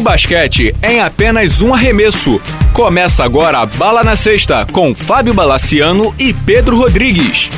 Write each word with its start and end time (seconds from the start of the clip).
O 0.00 0.02
basquete 0.02 0.74
em 0.82 0.98
apenas 0.98 1.60
um 1.60 1.74
arremesso. 1.74 2.40
Começa 2.72 3.22
agora 3.22 3.58
a 3.58 3.66
Bala 3.66 4.02
na 4.02 4.16
Sexta 4.16 4.66
com 4.72 4.94
Fábio 4.94 5.34
Balaciano 5.34 6.14
e 6.18 6.32
Pedro 6.32 6.78
Rodrigues. 6.78 7.50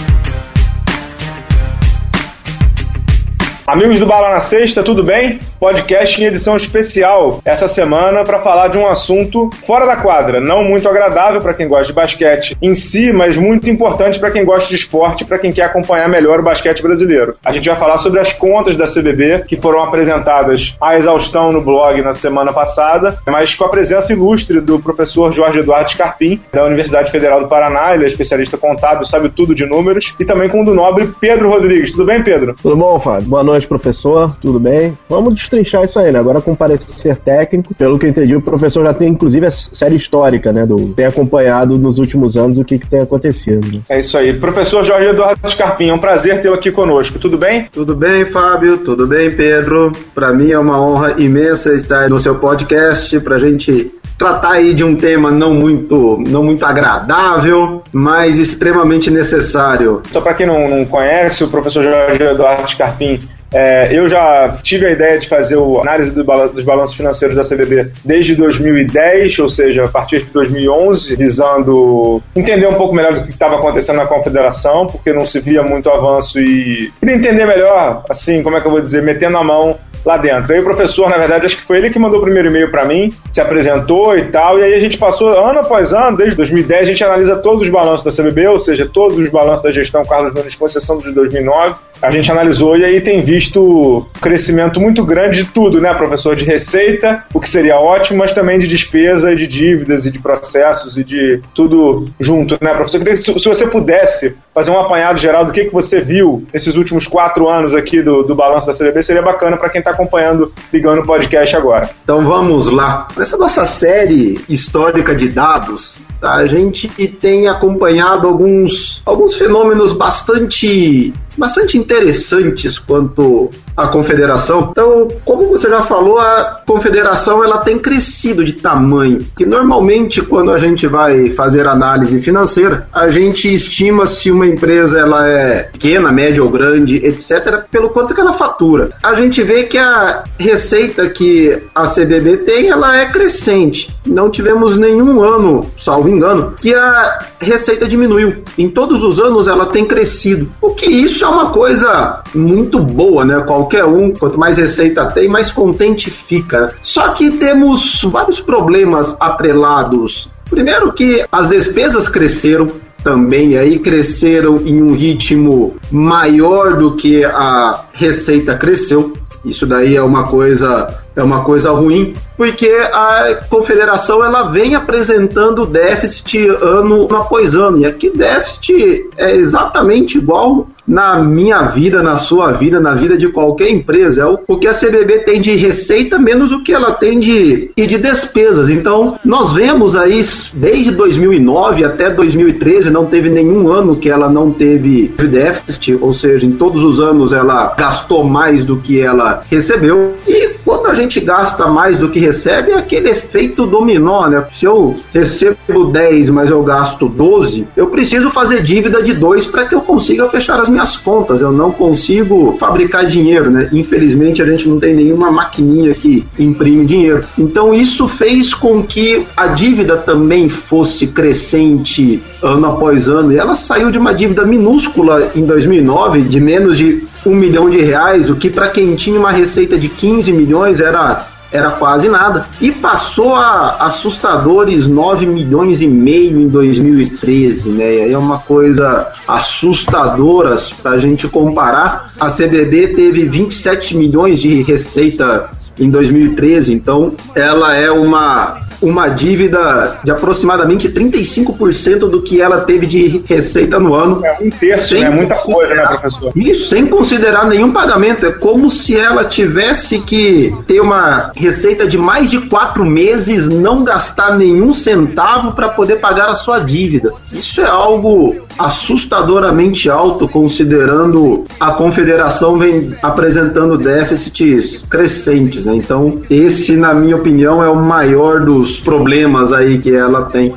Amigos 3.72 3.98
do 3.98 4.04
Bala 4.04 4.28
na 4.28 4.38
Sexta, 4.38 4.82
tudo 4.82 5.02
bem? 5.02 5.40
Podcast 5.58 6.22
em 6.22 6.26
edição 6.26 6.56
especial 6.56 7.40
essa 7.42 7.66
semana 7.66 8.22
para 8.22 8.38
falar 8.40 8.68
de 8.68 8.76
um 8.76 8.86
assunto 8.86 9.48
fora 9.64 9.86
da 9.86 9.96
quadra, 9.96 10.42
não 10.42 10.62
muito 10.62 10.86
agradável 10.86 11.40
para 11.40 11.54
quem 11.54 11.66
gosta 11.66 11.86
de 11.86 11.94
basquete 11.94 12.54
em 12.60 12.74
si, 12.74 13.10
mas 13.14 13.34
muito 13.34 13.70
importante 13.70 14.20
para 14.20 14.30
quem 14.30 14.44
gosta 14.44 14.68
de 14.68 14.74
esporte, 14.74 15.24
para 15.24 15.38
quem 15.38 15.50
quer 15.50 15.62
acompanhar 15.62 16.06
melhor 16.06 16.40
o 16.40 16.42
basquete 16.42 16.82
brasileiro. 16.82 17.36
A 17.42 17.50
gente 17.50 17.66
vai 17.66 17.78
falar 17.78 17.96
sobre 17.96 18.20
as 18.20 18.34
contas 18.34 18.76
da 18.76 18.84
CBB 18.84 19.46
que 19.48 19.56
foram 19.56 19.82
apresentadas 19.82 20.76
à 20.78 20.94
exaustão 20.94 21.50
no 21.50 21.62
blog 21.62 22.02
na 22.02 22.12
semana 22.12 22.52
passada, 22.52 23.16
mas 23.26 23.54
com 23.54 23.64
a 23.64 23.70
presença 23.70 24.12
ilustre 24.12 24.60
do 24.60 24.80
professor 24.80 25.32
Jorge 25.32 25.60
Eduardo 25.60 25.88
Scarpim, 25.88 26.38
da 26.52 26.66
Universidade 26.66 27.10
Federal 27.10 27.40
do 27.40 27.48
Paraná, 27.48 27.94
ele 27.94 28.04
é 28.04 28.08
especialista 28.08 28.58
contábil, 28.58 29.06
sabe 29.06 29.30
tudo 29.30 29.54
de 29.54 29.64
números, 29.64 30.14
e 30.20 30.26
também 30.26 30.50
com 30.50 30.60
o 30.60 30.64
do 30.66 30.74
nobre 30.74 31.08
Pedro 31.18 31.48
Rodrigues. 31.48 31.92
Tudo 31.92 32.04
bem, 32.04 32.22
Pedro? 32.22 32.54
Tudo 32.62 32.76
bom, 32.76 33.00
Fábio? 33.00 33.28
Boa 33.28 33.42
noite, 33.42 33.61
professor. 33.66 34.36
Tudo 34.40 34.58
bem? 34.58 34.96
Vamos 35.08 35.34
destrinchar 35.34 35.84
isso 35.84 35.98
aí, 35.98 36.12
né? 36.12 36.18
Agora 36.18 36.40
com 36.40 36.54
parecer 36.54 37.16
técnico. 37.16 37.74
Pelo 37.74 37.98
que 37.98 38.06
eu 38.06 38.10
entendi, 38.10 38.36
o 38.36 38.42
professor 38.42 38.84
já 38.84 38.94
tem 38.94 39.08
inclusive 39.08 39.46
a 39.46 39.50
série 39.50 39.96
histórica, 39.96 40.52
né? 40.52 40.66
Do, 40.66 40.92
tem 40.92 41.06
acompanhado 41.06 41.78
nos 41.78 41.98
últimos 41.98 42.36
anos 42.36 42.58
o 42.58 42.64
que, 42.64 42.78
que 42.78 42.88
tem 42.88 43.00
acontecido. 43.00 43.66
Né? 43.72 43.80
É 43.88 44.00
isso 44.00 44.16
aí. 44.16 44.32
Professor 44.32 44.84
Jorge 44.84 45.08
Eduardo 45.08 45.48
Scarpim, 45.48 45.88
é 45.88 45.94
um 45.94 45.98
prazer 45.98 46.40
tê-lo 46.40 46.54
aqui 46.54 46.70
conosco. 46.70 47.18
Tudo 47.18 47.38
bem? 47.38 47.68
Tudo 47.72 47.94
bem, 47.94 48.24
Fábio. 48.24 48.78
Tudo 48.78 49.06
bem, 49.06 49.30
Pedro. 49.30 49.92
Para 50.14 50.32
mim 50.32 50.50
é 50.50 50.58
uma 50.58 50.80
honra 50.80 51.14
imensa 51.18 51.74
estar 51.74 52.08
no 52.08 52.18
seu 52.18 52.36
podcast 52.36 53.18
pra 53.20 53.38
gente 53.38 53.92
tratar 54.18 54.52
aí 54.52 54.72
de 54.72 54.84
um 54.84 54.94
tema 54.94 55.30
não 55.30 55.52
muito, 55.52 56.22
não 56.28 56.44
muito 56.44 56.64
agradável, 56.64 57.82
mas 57.92 58.38
extremamente 58.38 59.10
necessário. 59.10 60.02
Só 60.12 60.20
para 60.20 60.34
quem 60.34 60.46
não, 60.46 60.68
não 60.68 60.84
conhece, 60.84 61.42
o 61.42 61.48
professor 61.48 61.82
Jorge 61.82 62.22
Eduardo 62.22 62.70
Scarpim 62.70 63.18
é, 63.52 63.88
eu 63.92 64.08
já 64.08 64.56
tive 64.62 64.86
a 64.86 64.90
ideia 64.90 65.18
de 65.18 65.28
fazer 65.28 65.58
a 65.58 65.80
análise 65.80 66.12
do 66.12 66.22
dos 66.22 66.64
balanços 66.64 66.96
financeiros 66.96 67.36
da 67.36 67.42
CBB 67.42 67.92
desde 68.04 68.34
2010, 68.34 69.38
ou 69.40 69.48
seja, 69.48 69.84
a 69.84 69.88
partir 69.88 70.20
de 70.20 70.30
2011, 70.30 71.16
visando 71.16 72.22
entender 72.34 72.66
um 72.66 72.74
pouco 72.74 72.94
melhor 72.94 73.14
do 73.14 73.24
que 73.24 73.30
estava 73.30 73.56
acontecendo 73.56 73.96
na 73.96 74.06
confederação, 74.06 74.86
porque 74.86 75.12
não 75.12 75.26
se 75.26 75.40
via 75.40 75.62
muito 75.62 75.90
avanço 75.90 76.40
e 76.40 76.90
queria 76.98 77.16
entender 77.16 77.46
melhor, 77.46 78.04
assim, 78.08 78.42
como 78.42 78.56
é 78.56 78.60
que 78.60 78.66
eu 78.66 78.70
vou 78.70 78.80
dizer, 78.80 79.02
metendo 79.02 79.36
a 79.36 79.44
mão 79.44 79.78
lá 80.04 80.16
dentro. 80.16 80.52
Aí 80.52 80.60
o 80.60 80.64
professor, 80.64 81.08
na 81.08 81.16
verdade, 81.16 81.46
acho 81.46 81.56
que 81.56 81.62
foi 81.62 81.78
ele 81.78 81.90
que 81.90 81.98
mandou 81.98 82.18
o 82.18 82.22
primeiro 82.22 82.48
e-mail 82.48 82.70
para 82.70 82.84
mim, 82.84 83.12
se 83.32 83.40
apresentou 83.40 84.16
e 84.16 84.24
tal, 84.24 84.58
e 84.58 84.64
aí 84.64 84.74
a 84.74 84.78
gente 84.78 84.98
passou 84.98 85.28
ano 85.28 85.60
após 85.60 85.92
ano, 85.92 86.16
desde 86.16 86.36
2010, 86.36 86.82
a 86.82 86.84
gente 86.84 87.04
analisa 87.04 87.36
todos 87.36 87.62
os 87.62 87.68
balanços 87.68 88.04
da 88.04 88.22
CBB, 88.22 88.48
ou 88.48 88.58
seja, 88.58 88.88
todos 88.92 89.18
os 89.18 89.28
balanços 89.28 89.62
da 89.62 89.70
gestão 89.70 90.04
Carlos 90.04 90.34
Nunes, 90.34 90.54
com 90.54 90.66
exceção 90.66 90.98
de 90.98 91.12
2009. 91.12 91.74
A 92.00 92.10
gente 92.10 92.32
analisou 92.32 92.76
e 92.76 92.84
aí 92.84 93.00
tem 93.00 93.20
visto 93.20 94.04
crescimento 94.20 94.80
muito 94.80 95.04
grande 95.04 95.44
de 95.44 95.50
tudo, 95.52 95.80
né, 95.80 95.94
professor? 95.94 96.34
De 96.34 96.44
receita, 96.44 97.24
o 97.32 97.38
que 97.38 97.48
seria 97.48 97.78
ótimo, 97.78 98.18
mas 98.18 98.32
também 98.32 98.58
de 98.58 98.66
despesa, 98.66 99.36
de 99.36 99.46
dívidas 99.46 100.04
e 100.04 100.10
de 100.10 100.18
processos 100.18 100.98
e 100.98 101.04
de 101.04 101.40
tudo 101.54 102.06
junto, 102.18 102.58
né, 102.60 102.74
professor? 102.74 103.16
Se 103.16 103.48
você 103.48 103.66
pudesse 103.68 104.36
fazer 104.52 104.72
um 104.72 104.80
apanhado 104.80 105.18
geral 105.20 105.44
do 105.44 105.52
que, 105.52 105.66
que 105.66 105.72
você 105.72 106.00
viu 106.00 106.44
nesses 106.52 106.76
últimos 106.76 107.06
quatro 107.06 107.48
anos 107.48 107.72
aqui 107.72 108.02
do, 108.02 108.24
do 108.24 108.34
balanço 108.34 108.66
da 108.66 108.74
CBB, 108.74 109.02
seria 109.02 109.22
bacana 109.22 109.56
para 109.56 109.68
quem 109.68 109.78
está 109.78 109.91
acompanhando, 109.92 110.52
ligando 110.72 111.00
o 111.00 111.06
podcast 111.06 111.56
agora. 111.56 111.90
Então 112.02 112.24
vamos 112.24 112.68
lá. 112.68 113.08
Nessa 113.16 113.36
nossa 113.36 113.64
série 113.64 114.40
histórica 114.48 115.14
de 115.14 115.28
dados, 115.28 116.02
tá, 116.20 116.34
a 116.34 116.46
gente 116.46 116.88
tem 116.88 117.48
acompanhado 117.48 118.26
alguns, 118.26 119.02
alguns 119.04 119.36
fenômenos 119.36 119.92
bastante 119.92 121.12
bastante 121.36 121.78
interessantes 121.78 122.78
quanto 122.78 123.50
à 123.76 123.86
confederação. 123.88 124.68
Então, 124.70 125.08
como 125.24 125.48
você 125.48 125.68
já 125.68 125.82
falou, 125.82 126.18
a 126.18 126.62
confederação 126.66 127.42
ela 127.42 127.58
tem 127.58 127.78
crescido 127.78 128.44
de 128.44 128.54
tamanho. 128.54 129.26
Que 129.36 129.46
normalmente 129.46 130.22
quando 130.22 130.50
a 130.50 130.58
gente 130.58 130.86
vai 130.86 131.30
fazer 131.30 131.66
análise 131.66 132.20
financeira, 132.20 132.86
a 132.92 133.08
gente 133.08 133.52
estima 133.52 134.06
se 134.06 134.30
uma 134.30 134.46
empresa 134.46 134.98
ela 134.98 135.26
é 135.26 135.64
pequena, 135.64 136.12
média 136.12 136.42
ou 136.42 136.50
grande, 136.50 136.96
etc, 137.04 137.64
pelo 137.70 137.90
quanto 137.90 138.14
que 138.14 138.20
ela 138.20 138.32
fatura. 138.32 138.90
A 139.02 139.14
gente 139.14 139.42
vê 139.42 139.64
que 139.64 139.78
a 139.78 140.24
receita 140.38 141.08
que 141.08 141.62
a 141.74 141.84
CBB 141.84 142.38
tem, 142.38 142.68
ela 142.68 142.96
é 142.96 143.06
crescente. 143.06 143.96
Não 144.06 144.30
tivemos 144.30 144.76
nenhum 144.76 145.22
ano, 145.22 145.66
salvo 145.76 146.08
engano, 146.08 146.54
que 146.60 146.74
a 146.74 147.26
receita 147.40 147.86
diminuiu. 147.86 148.42
Em 148.58 148.68
todos 148.68 149.02
os 149.02 149.18
anos 149.18 149.48
ela 149.48 149.66
tem 149.66 149.84
crescido. 149.84 150.50
O 150.60 150.70
que 150.70 150.86
isso 150.86 151.24
é 151.24 151.28
uma 151.28 151.50
coisa 151.50 152.22
muito 152.34 152.80
boa, 152.80 153.24
né? 153.24 153.42
Qualquer 153.62 153.84
um, 153.84 154.12
quanto 154.12 154.40
mais 154.40 154.58
receita 154.58 155.06
tem, 155.06 155.28
mais 155.28 155.52
contente 155.52 156.10
fica. 156.10 156.74
Só 156.82 157.10
que 157.10 157.30
temos 157.32 158.02
vários 158.02 158.40
problemas 158.40 159.16
atrelados. 159.20 160.30
Primeiro 160.50 160.92
que 160.92 161.24
as 161.30 161.48
despesas 161.48 162.08
cresceram, 162.08 162.72
também 163.04 163.56
aí 163.56 163.78
cresceram 163.78 164.60
em 164.66 164.82
um 164.82 164.94
ritmo 164.94 165.76
maior 165.92 166.76
do 166.76 166.96
que 166.96 167.24
a 167.24 167.84
receita 167.92 168.56
cresceu. 168.56 169.16
Isso 169.44 169.64
daí 169.64 169.94
é 169.94 170.02
uma 170.02 170.26
coisa 170.26 171.00
é 171.14 171.22
uma 171.22 171.44
coisa 171.44 171.70
ruim, 171.70 172.14
porque 172.42 172.68
a 172.92 173.36
confederação 173.48 174.24
ela 174.24 174.48
vem 174.48 174.74
apresentando 174.74 175.64
déficit 175.64 176.48
ano 176.60 177.06
após 177.14 177.54
ano. 177.54 177.78
E 177.78 177.86
aqui 177.86 178.10
déficit 178.10 179.08
é 179.16 179.36
exatamente 179.36 180.18
igual 180.18 180.66
na 180.86 181.22
minha 181.22 181.62
vida, 181.62 182.02
na 182.02 182.18
sua 182.18 182.50
vida, 182.50 182.80
na 182.80 182.94
vida 182.94 183.16
de 183.16 183.28
qualquer 183.28 183.70
empresa. 183.70 184.22
É 184.22 184.26
o 184.26 184.58
que 184.58 184.66
a 184.66 184.74
CBB 184.74 185.20
tem 185.20 185.40
de 185.40 185.54
receita 185.54 186.18
menos 186.18 186.50
o 186.50 186.64
que 186.64 186.72
ela 186.72 186.92
tem 186.92 187.20
de, 187.20 187.70
e 187.76 187.86
de 187.86 187.98
despesas. 187.98 188.68
Então, 188.68 189.18
nós 189.24 189.52
vemos 189.52 189.94
aí 189.94 190.20
desde 190.54 190.90
2009 190.90 191.84
até 191.84 192.10
2013 192.10 192.90
não 192.90 193.06
teve 193.06 193.30
nenhum 193.30 193.72
ano 193.72 193.96
que 193.96 194.10
ela 194.10 194.28
não 194.28 194.50
teve 194.50 195.14
déficit, 195.16 195.96
ou 196.00 196.12
seja, 196.12 196.44
em 196.44 196.52
todos 196.52 196.82
os 196.82 197.00
anos 197.00 197.32
ela 197.32 197.74
gastou 197.78 198.24
mais 198.24 198.64
do 198.64 198.78
que 198.78 199.00
ela 199.00 199.42
recebeu. 199.48 200.14
E 200.26 200.50
quando 200.64 200.86
a 200.86 200.94
gente 200.94 201.20
gasta 201.20 201.66
mais 201.66 201.98
do 201.98 202.10
que 202.10 202.18
recebe, 202.18 202.31
é 202.70 202.74
aquele 202.74 203.10
efeito 203.10 203.66
dominó, 203.66 204.26
né? 204.28 204.44
Se 204.50 204.64
eu 204.64 204.96
recebo 205.12 205.86
10, 205.86 206.30
mas 206.30 206.50
eu 206.50 206.62
gasto 206.62 207.08
12, 207.08 207.66
eu 207.76 207.88
preciso 207.88 208.30
fazer 208.30 208.62
dívida 208.62 209.02
de 209.02 209.14
2 209.14 209.46
para 209.46 209.66
que 209.66 209.74
eu 209.74 209.80
consiga 209.80 210.28
fechar 210.28 210.58
as 210.60 210.68
minhas 210.68 210.96
contas. 210.96 211.42
Eu 211.42 211.52
não 211.52 211.70
consigo 211.70 212.56
fabricar 212.58 213.06
dinheiro, 213.06 213.50
né? 213.50 213.68
Infelizmente 213.72 214.42
a 214.42 214.46
gente 214.46 214.68
não 214.68 214.78
tem 214.78 214.94
nenhuma 214.94 215.30
maquininha 215.30 215.94
que 215.94 216.26
imprime 216.38 216.84
dinheiro. 216.84 217.24
Então 217.38 217.74
isso 217.74 218.08
fez 218.08 218.54
com 218.54 218.82
que 218.82 219.26
a 219.36 219.48
dívida 219.48 219.96
também 219.96 220.48
fosse 220.48 221.08
crescente 221.08 222.22
ano 222.42 222.66
após 222.66 223.08
ano. 223.08 223.32
E 223.32 223.36
ela 223.36 223.54
saiu 223.54 223.90
de 223.90 223.98
uma 223.98 224.12
dívida 224.12 224.44
minúscula 224.44 225.30
em 225.34 225.44
2009, 225.44 226.22
de 226.22 226.40
menos 226.40 226.78
de 226.78 227.02
um 227.24 227.34
milhão 227.34 227.70
de 227.70 227.78
reais, 227.78 228.28
o 228.28 228.36
que 228.36 228.50
para 228.50 228.68
quem 228.68 228.94
tinha 228.94 229.18
uma 229.18 229.30
receita 229.30 229.78
de 229.78 229.88
15 229.88 230.32
milhões 230.32 230.80
era 230.80 231.28
era 231.52 231.70
quase 231.72 232.08
nada, 232.08 232.46
e 232.60 232.72
passou 232.72 233.34
a 233.34 233.76
assustadores 233.80 234.86
9 234.86 235.26
milhões 235.26 235.82
e 235.82 235.86
meio 235.86 236.40
em 236.40 236.48
2013, 236.48 237.68
né? 237.70 237.94
E 237.94 238.02
aí 238.02 238.12
é 238.12 238.18
uma 238.18 238.38
coisa 238.38 239.12
assustadora 239.28 240.56
para 240.82 240.92
a 240.92 240.98
gente 240.98 241.28
comparar. 241.28 242.10
A 242.18 242.28
CBB 242.28 242.88
teve 242.88 243.24
27 243.24 243.96
milhões 243.96 244.40
de 244.40 244.62
receita 244.62 245.50
em 245.78 245.90
2013, 245.90 246.72
então 246.72 247.14
ela 247.34 247.74
é 247.74 247.90
uma 247.90 248.58
uma 248.82 249.08
dívida 249.08 249.98
de 250.04 250.10
aproximadamente 250.10 250.88
35% 250.88 252.00
do 252.00 252.20
que 252.20 252.40
ela 252.40 252.60
teve 252.60 252.86
de 252.86 253.22
receita 253.26 253.78
no 253.78 253.94
ano. 253.94 254.24
É 254.24 254.38
um 254.40 254.50
terço, 254.50 254.98
né? 254.98 255.08
Muita 255.08 255.34
coisa, 255.36 255.74
né, 255.74 255.82
professor? 255.86 256.32
Isso, 256.34 256.68
sem 256.68 256.86
considerar 256.86 257.46
nenhum 257.46 257.72
pagamento. 257.72 258.26
É 258.26 258.32
como 258.32 258.70
se 258.70 258.98
ela 258.98 259.24
tivesse 259.24 260.00
que 260.00 260.54
ter 260.66 260.80
uma 260.80 261.30
receita 261.36 261.86
de 261.86 261.96
mais 261.96 262.30
de 262.30 262.40
quatro 262.42 262.84
meses, 262.84 263.48
não 263.48 263.84
gastar 263.84 264.36
nenhum 264.36 264.72
centavo 264.72 265.52
para 265.52 265.68
poder 265.68 265.96
pagar 265.96 266.28
a 266.28 266.36
sua 266.36 266.58
dívida. 266.58 267.12
Isso 267.32 267.60
é 267.60 267.66
algo 267.66 268.36
assustadoramente 268.58 269.88
alto, 269.90 270.28
considerando 270.28 271.44
a 271.58 271.72
confederação 271.72 272.58
vem 272.58 272.94
apresentando 273.02 273.76
déficits 273.76 274.84
crescentes. 274.88 275.66
Né? 275.66 275.74
Então, 275.74 276.22
esse, 276.30 276.76
na 276.76 276.94
minha 276.94 277.16
opinião, 277.16 277.62
é 277.62 277.68
o 277.68 277.76
maior 277.76 278.40
dos 278.40 278.80
problemas 278.80 279.52
aí 279.52 279.78
que 279.78 279.94
ela 279.94 280.26
tem. 280.26 280.48
Uh, 280.48 280.56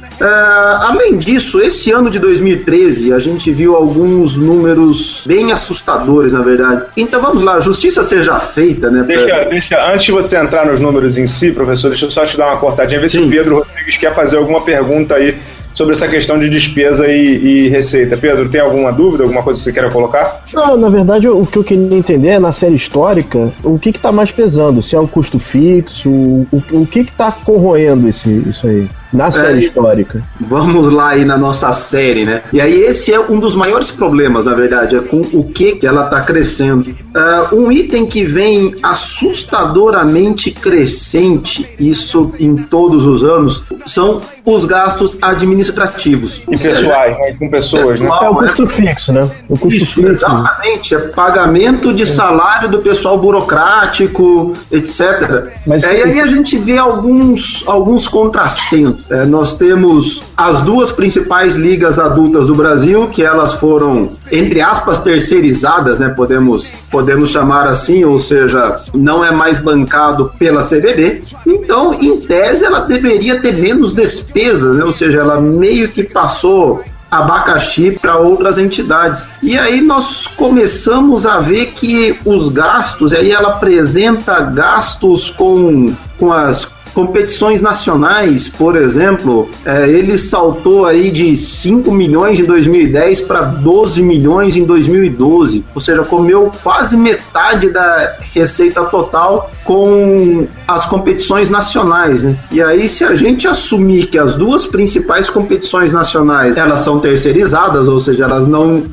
além 0.88 1.18
disso, 1.18 1.60
esse 1.60 1.92
ano 1.92 2.10
de 2.10 2.20
2013 2.20 3.14
a 3.14 3.20
gente 3.20 3.52
viu 3.52 3.76
alguns 3.76 4.38
números 4.38 5.24
bem 5.26 5.52
assustadores, 5.52 6.34
na 6.34 6.42
verdade. 6.42 6.86
Então 6.98 7.22
vamos 7.22 7.42
lá, 7.42 7.60
justiça 7.60 8.04
seja 8.04 8.40
feita, 8.40 8.90
né? 8.90 9.04
Deixa, 9.04 9.26
pra... 9.26 9.44
deixa, 9.46 9.92
antes 9.92 10.06
de 10.06 10.12
você 10.12 10.38
entrar 10.38 10.66
nos 10.66 10.80
números 10.80 11.18
em 11.18 11.26
si, 11.26 11.52
professor, 11.52 11.90
deixa 11.90 12.06
eu 12.06 12.12
só 12.12 12.26
te 12.26 12.38
dar 12.38 12.48
uma 12.48 12.58
cortadinha, 12.58 13.00
ver 13.00 13.10
Sim. 13.10 13.20
se 13.20 13.28
o 13.28 13.30
Pedro 13.30 13.58
Rodrigues 13.58 13.98
quer 13.98 14.16
fazer 14.16 14.38
alguma 14.38 14.62
pergunta 14.62 15.16
aí 15.16 15.38
sobre 15.76 15.94
essa 15.94 16.08
questão 16.08 16.40
de 16.40 16.50
despesa 16.50 17.08
e, 17.08 17.66
e, 17.66 17.70
receita. 17.70 18.18
Pedro, 18.18 18.50
tem 18.50 18.62
alguma 18.62 18.92
dúvida, 18.92 19.24
alguma 19.24 19.44
coisa 19.44 19.60
que 19.60 19.66
você 19.66 19.74
queira 19.74 19.92
colocar? 19.92 20.42
Não, 20.54 20.78
na 20.78 20.90
verdade, 20.90 21.28
o 21.28 21.46
que 21.46 21.58
eu 21.58 21.64
queria 21.64 21.98
entender 21.98 22.30
é, 22.30 22.40
na 22.40 22.52
série 22.52 22.76
histórica, 22.76 23.52
o 23.64 23.78
que 23.78 23.90
está 23.90 24.12
mais 24.12 24.32
pesando? 24.32 24.82
Se 24.82 24.96
é 24.96 25.00
o 25.00 25.08
custo 25.08 25.38
fixo, 25.38 26.10
o, 26.10 26.48
o 26.72 26.88
que 26.88 27.02
está 27.02 27.32
corroendo 27.32 28.08
esse, 28.08 28.30
isso 28.50 28.66
aí? 28.66 28.88
Na 29.16 29.32
série 29.32 29.64
é, 29.64 29.68
histórica. 29.68 30.22
Vamos 30.40 30.88
lá 30.88 31.10
aí 31.10 31.26
na 31.26 31.38
nossa 31.38 31.72
série, 31.72 32.26
né? 32.26 32.44
E 32.52 32.60
aí 32.60 32.74
esse 32.84 33.14
é 33.14 33.20
um 33.20 33.40
dos 33.40 33.56
maiores 33.56 33.92
problemas, 33.92 34.46
na 34.46 34.54
verdade, 34.54 34.96
é 34.96 35.00
com 35.00 35.22
o 35.34 35.44
que, 35.44 35.76
que 35.78 35.88
ela 35.88 36.06
está 36.06 36.22
crescendo. 36.22 36.90
Uh, 36.90 37.56
um 37.56 37.72
item 37.72 38.06
que 38.06 38.26
vem 38.26 38.76
assustadoramente 38.84 40.52
crescente, 40.52 41.76
isso 41.80 42.34
em 42.40 42.56
todos 42.56 43.08
os 43.08 43.24
anos, 43.24 43.64
são 43.86 44.22
os 44.46 44.66
gastos 44.66 45.18
administrativos. 45.22 46.44
E 46.50 46.58
pessoais, 46.58 47.18
né? 47.18 47.36
com 47.40 47.50
pessoas, 47.50 48.00
né? 48.00 48.08
É 48.08 48.30
o 48.30 48.36
custo 48.36 48.64
né? 48.64 48.70
fixo, 48.70 49.14
né? 49.14 49.30
O 49.50 49.58
custo 49.58 49.84
isso, 49.84 49.96
fixo. 49.96 50.10
Exatamente, 50.10 50.96
é 50.96 51.00
pagamento 51.00 51.94
de 51.94 52.06
salário 52.06 52.70
do 52.70 52.80
pessoal 52.80 53.18
burocrático, 53.18 54.54
etc. 54.72 55.52
Mas 55.66 55.84
é, 55.84 56.00
e 56.00 56.04
aí 56.04 56.20
a 56.20 56.28
gente 56.28 56.58
vê 56.58 56.78
alguns, 56.78 57.64
alguns 57.68 58.08
contrassensos. 58.08 59.05
É, 59.10 59.24
nós 59.26 59.58
temos 59.58 60.24
as 60.36 60.62
duas 60.62 60.92
principais 60.92 61.56
ligas 61.56 62.00
adultas 62.00 62.48
do 62.48 62.56
Brasil, 62.56 63.08
que 63.08 63.22
elas 63.22 63.54
foram, 63.54 64.10
entre 64.32 64.62
aspas, 64.62 65.00
terceirizadas, 65.00 66.00
né? 66.00 66.10
Podemos, 66.10 66.74
podemos 66.90 67.30
chamar 67.30 67.68
assim, 67.68 68.04
ou 68.04 68.18
seja, 68.18 68.78
não 68.94 69.24
é 69.24 69.32
mais 69.32 69.60
bancado 69.60 70.32
pela 70.40 70.64
CBB. 70.64 71.22
Então, 71.46 71.94
em 71.94 72.18
tese, 72.18 72.66
ela 72.66 72.82
deveria 72.82 73.40
ter 73.40 73.54
menos 73.54 73.94
despesas, 73.94 74.76
né? 74.76 74.84
Ou 74.84 74.92
seja, 74.92 75.20
ela 75.20 75.40
meio 75.40 75.88
que 75.90 76.04
passou 76.04 76.84
abacaxi 77.10 77.92
para 77.92 78.18
outras 78.18 78.58
entidades. 78.58 79.28
E 79.42 79.58
aí 79.58 79.82
nós 79.82 80.28
começamos 80.28 81.26
a 81.26 81.40
ver 81.40 81.68
que 81.68 82.18
os 82.26 82.50
gastos, 82.50 83.14
aí 83.14 83.32
ela 83.32 83.50
apresenta 83.50 84.42
gastos 84.42 85.30
com, 85.30 85.94
com 86.18 86.32
as 86.32 86.75
competições 86.96 87.62
nacionais, 87.62 88.48
por 88.48 88.78
exemplo, 88.78 89.50
é, 89.66 89.88
ele 89.90 90.18
saltou 90.18 90.86
aí 90.86 91.12
de 91.12 91.36
5 91.36 91.92
milhões 91.92 92.40
em 92.40 92.46
2010 92.46 93.22
para 93.22 93.42
12 93.42 94.02
milhões 94.02 94.56
em 94.56 94.64
2012, 94.64 95.66
ou 95.76 95.82
seja, 95.82 96.04
comeu 96.04 96.50
quase 96.64 96.96
metade 96.96 97.70
da 97.70 98.16
receita 98.34 98.86
total 98.86 99.52
com 99.66 100.48
as 100.66 100.86
competições 100.86 101.50
nacionais. 101.50 102.24
Né? 102.24 102.40
E 102.50 102.64
aí, 102.64 102.88
se 102.88 103.04
a 103.04 103.14
gente 103.14 103.46
assumir 103.46 104.08
que 104.08 104.18
as 104.18 104.34
duas 104.34 104.66
principais 104.66 105.30
competições 105.30 105.92
nacionais 105.92 106.56
elas 106.56 106.80
são 106.80 107.00
terceirizadas, 107.00 107.90
ou 107.90 108.00
seja, 108.00 108.24
elas 108.24 108.48
não 108.48 108.84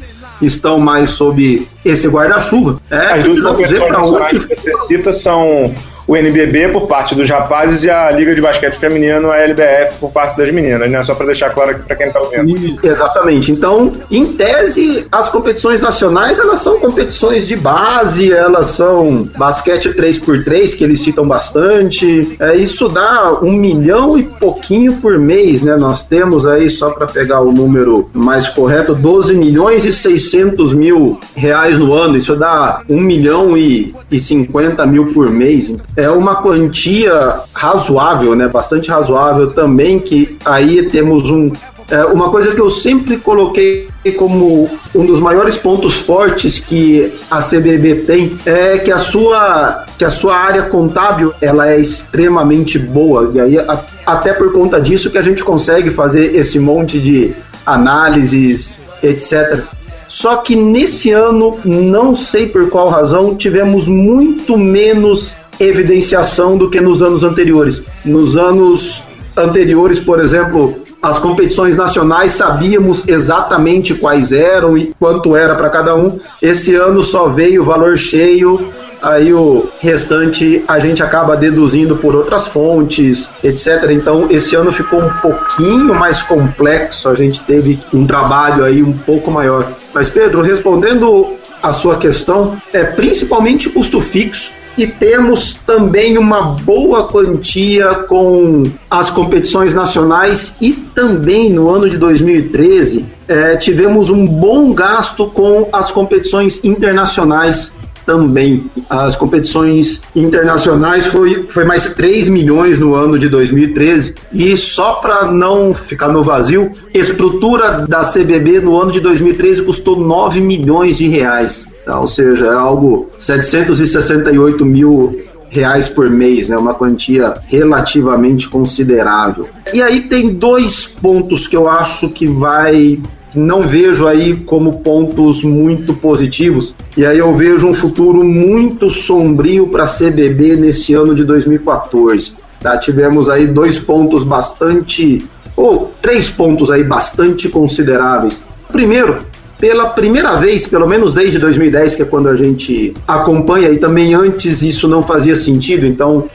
estão 0.40 0.80
mais 0.80 1.10
sob 1.10 1.68
esse 1.84 2.08
guarda-chuva, 2.08 2.80
é, 2.90 3.20
precisamos 3.20 3.70
ver 3.70 3.86
para 3.86 4.02
onde. 4.02 4.40
Que 4.40 4.56
você 4.56 4.72
cita 4.86 5.12
são 5.12 5.74
o 6.06 6.16
NBB 6.16 6.68
por 6.68 6.86
parte 6.86 7.14
dos 7.14 7.28
rapazes 7.28 7.84
e 7.84 7.90
a 7.90 8.10
Liga 8.10 8.34
de 8.34 8.40
Basquete 8.40 8.76
Feminino, 8.76 9.30
a 9.30 9.38
LBF, 9.38 9.98
por 10.00 10.10
parte 10.10 10.36
das 10.36 10.50
meninas, 10.50 10.90
né? 10.90 11.02
Só 11.04 11.14
para 11.14 11.26
deixar 11.26 11.50
claro 11.50 11.70
aqui 11.70 11.82
para 11.82 11.96
quem 11.96 12.08
está 12.08 12.20
ouvindo. 12.20 12.78
Exatamente. 12.86 13.52
Então, 13.52 13.92
em 14.10 14.26
tese, 14.32 15.06
as 15.12 15.28
competições 15.28 15.80
nacionais, 15.80 16.38
elas 16.38 16.60
são 16.60 16.78
competições 16.80 17.46
de 17.46 17.56
base, 17.56 18.32
elas 18.32 18.68
são 18.68 19.28
basquete 19.36 19.90
3x3, 19.90 20.76
que 20.76 20.84
eles 20.84 21.00
citam 21.00 21.26
bastante. 21.26 22.36
É, 22.40 22.56
isso 22.56 22.88
dá 22.88 23.38
um 23.40 23.52
milhão 23.52 24.18
e 24.18 24.24
pouquinho 24.24 24.96
por 24.96 25.18
mês, 25.18 25.62
né? 25.62 25.76
Nós 25.76 26.02
temos 26.02 26.46
aí, 26.46 26.68
só 26.68 26.90
para 26.90 27.06
pegar 27.06 27.40
o 27.40 27.52
número 27.52 28.10
mais 28.12 28.48
correto, 28.48 28.94
12 28.94 29.34
milhões 29.34 29.84
e 29.84 29.92
600 29.92 30.74
mil 30.74 31.20
reais 31.34 31.71
no 31.78 31.92
ano. 31.94 32.16
Isso 32.16 32.36
dá 32.36 32.82
1 32.88 33.00
milhão 33.00 33.56
e, 33.56 33.94
e 34.10 34.20
50 34.20 34.86
mil 34.86 35.12
por 35.12 35.30
mês 35.30 35.74
é 35.96 36.08
uma 36.10 36.36
quantia 36.36 37.40
razoável, 37.54 38.34
né? 38.34 38.48
Bastante 38.48 38.90
razoável 38.90 39.52
também, 39.52 39.98
que 39.98 40.38
aí 40.44 40.86
temos 40.86 41.30
um. 41.30 41.52
É, 41.90 42.04
uma 42.06 42.30
coisa 42.30 42.54
que 42.54 42.60
eu 42.60 42.70
sempre 42.70 43.18
coloquei 43.18 43.88
como 44.16 44.70
um 44.94 45.04
dos 45.04 45.20
maiores 45.20 45.58
pontos 45.58 45.94
fortes 45.94 46.58
que 46.58 47.12
a 47.30 47.40
CBB 47.40 47.96
tem 48.06 48.38
é 48.46 48.78
que 48.78 48.90
a 48.90 48.98
sua 48.98 49.84
que 49.98 50.04
a 50.04 50.10
sua 50.10 50.36
área 50.36 50.62
contábil 50.62 51.34
ela 51.40 51.70
é 51.70 51.78
extremamente 51.78 52.78
boa 52.78 53.30
e 53.34 53.40
aí 53.40 53.58
a, 53.58 53.84
até 54.06 54.32
por 54.32 54.52
conta 54.52 54.80
disso 54.80 55.10
que 55.10 55.18
a 55.18 55.22
gente 55.22 55.44
consegue 55.44 55.90
fazer 55.90 56.34
esse 56.34 56.58
monte 56.58 56.98
de 56.98 57.34
análises 57.66 58.78
etc 59.02 59.66
só 60.12 60.36
que 60.36 60.54
nesse 60.54 61.10
ano, 61.10 61.58
não 61.64 62.14
sei 62.14 62.46
por 62.46 62.68
qual 62.68 62.90
razão, 62.90 63.34
tivemos 63.34 63.88
muito 63.88 64.58
menos 64.58 65.36
evidenciação 65.58 66.54
do 66.58 66.68
que 66.68 66.82
nos 66.82 67.02
anos 67.02 67.24
anteriores. 67.24 67.82
Nos 68.04 68.36
anos 68.36 69.06
anteriores, 69.34 69.98
por 69.98 70.20
exemplo, 70.20 70.76
as 71.00 71.18
competições 71.18 71.78
nacionais 71.78 72.32
sabíamos 72.32 73.08
exatamente 73.08 73.94
quais 73.94 74.32
eram 74.32 74.76
e 74.76 74.92
quanto 75.00 75.34
era 75.34 75.54
para 75.54 75.70
cada 75.70 75.96
um. 75.96 76.20
Esse 76.42 76.74
ano 76.74 77.02
só 77.02 77.28
veio 77.28 77.62
o 77.62 77.64
valor 77.64 77.96
cheio, 77.96 78.70
aí 79.02 79.34
o 79.34 79.68
restante 79.80 80.64
a 80.68 80.78
gente 80.78 81.02
acaba 81.02 81.36
deduzindo 81.36 81.96
por 81.96 82.14
outras 82.14 82.46
fontes, 82.48 83.28
etc. 83.42 83.90
Então 83.90 84.28
esse 84.30 84.54
ano 84.54 84.70
ficou 84.70 85.00
um 85.00 85.12
pouquinho 85.14 85.94
mais 85.94 86.22
complexo, 86.22 87.08
a 87.08 87.14
gente 87.14 87.40
teve 87.40 87.78
um 87.92 88.06
trabalho 88.06 88.64
aí 88.64 88.82
um 88.82 88.92
pouco 88.92 89.30
maior. 89.30 89.70
Mas 89.92 90.08
Pedro, 90.08 90.40
respondendo 90.40 91.34
a 91.62 91.72
sua 91.72 91.96
questão, 91.96 92.56
é 92.72 92.84
principalmente 92.84 93.68
custo 93.70 94.00
fixo 94.00 94.52
e 94.76 94.86
temos 94.86 95.54
também 95.66 96.16
uma 96.16 96.42
boa 96.42 97.06
quantia 97.08 97.94
com 97.94 98.64
as 98.90 99.10
competições 99.10 99.74
nacionais 99.74 100.56
e 100.60 100.72
também 100.72 101.50
no 101.50 101.68
ano 101.68 101.90
de 101.90 101.98
2013 101.98 103.06
é, 103.28 103.56
tivemos 103.56 104.10
um 104.10 104.26
bom 104.26 104.72
gasto 104.72 105.28
com 105.28 105.68
as 105.72 105.90
competições 105.90 106.64
internacionais 106.64 107.74
também. 108.04 108.70
As 108.88 109.16
competições 109.16 110.02
internacionais 110.14 111.06
foi, 111.06 111.44
foi 111.48 111.64
mais 111.64 111.94
3 111.94 112.28
milhões 112.28 112.78
no 112.78 112.94
ano 112.94 113.18
de 113.18 113.28
2013. 113.28 114.14
E 114.32 114.56
só 114.56 114.94
para 114.94 115.30
não 115.30 115.72
ficar 115.74 116.08
no 116.08 116.22
vazio, 116.22 116.70
estrutura 116.92 117.86
da 117.86 118.00
CBB 118.00 118.60
no 118.60 118.80
ano 118.80 118.92
de 118.92 119.00
2013 119.00 119.62
custou 119.62 119.98
9 119.98 120.40
milhões 120.40 120.96
de 120.96 121.06
reais. 121.08 121.68
Tá? 121.84 121.98
Ou 121.98 122.08
seja, 122.08 122.46
é 122.46 122.54
algo 122.54 123.10
768 123.18 124.64
mil 124.64 125.22
reais 125.52 125.88
por 125.88 126.08
mês, 126.08 126.48
né? 126.48 126.56
Uma 126.56 126.74
quantia 126.74 127.34
relativamente 127.46 128.48
considerável. 128.48 129.48
E 129.72 129.82
aí 129.82 130.00
tem 130.00 130.34
dois 130.34 130.86
pontos 130.86 131.46
que 131.46 131.54
eu 131.54 131.68
acho 131.68 132.08
que 132.08 132.26
vai 132.26 132.98
não 133.34 133.62
vejo 133.62 134.06
aí 134.06 134.36
como 134.36 134.78
pontos 134.80 135.42
muito 135.42 135.94
positivos. 135.94 136.74
E 136.96 137.04
aí 137.04 137.18
eu 137.18 137.34
vejo 137.34 137.66
um 137.66 137.74
futuro 137.74 138.22
muito 138.22 138.90
sombrio 138.90 139.68
para 139.68 139.84
a 139.84 139.88
CBB 139.88 140.56
nesse 140.56 140.94
ano 140.94 141.14
de 141.14 141.24
2014. 141.24 142.34
Tá? 142.60 142.78
Tivemos 142.78 143.28
aí 143.28 143.46
dois 143.46 143.78
pontos 143.78 144.22
bastante, 144.22 145.26
ou 145.56 145.92
três 146.00 146.28
pontos 146.28 146.70
aí 146.70 146.84
bastante 146.84 147.48
consideráveis. 147.48 148.44
Primeiro, 148.70 149.22
pela 149.58 149.90
primeira 149.90 150.36
vez, 150.36 150.66
pelo 150.66 150.88
menos 150.88 151.14
desde 151.14 151.38
2010, 151.38 151.94
que 151.94 152.02
é 152.02 152.04
quando 152.04 152.28
a 152.28 152.36
gente 152.36 152.92
acompanha, 153.06 153.70
e 153.70 153.78
também 153.78 154.14
antes 154.14 154.62
isso 154.62 154.88
não 154.88 155.02
fazia 155.02 155.36
sentido, 155.36 155.86
então 155.86 156.28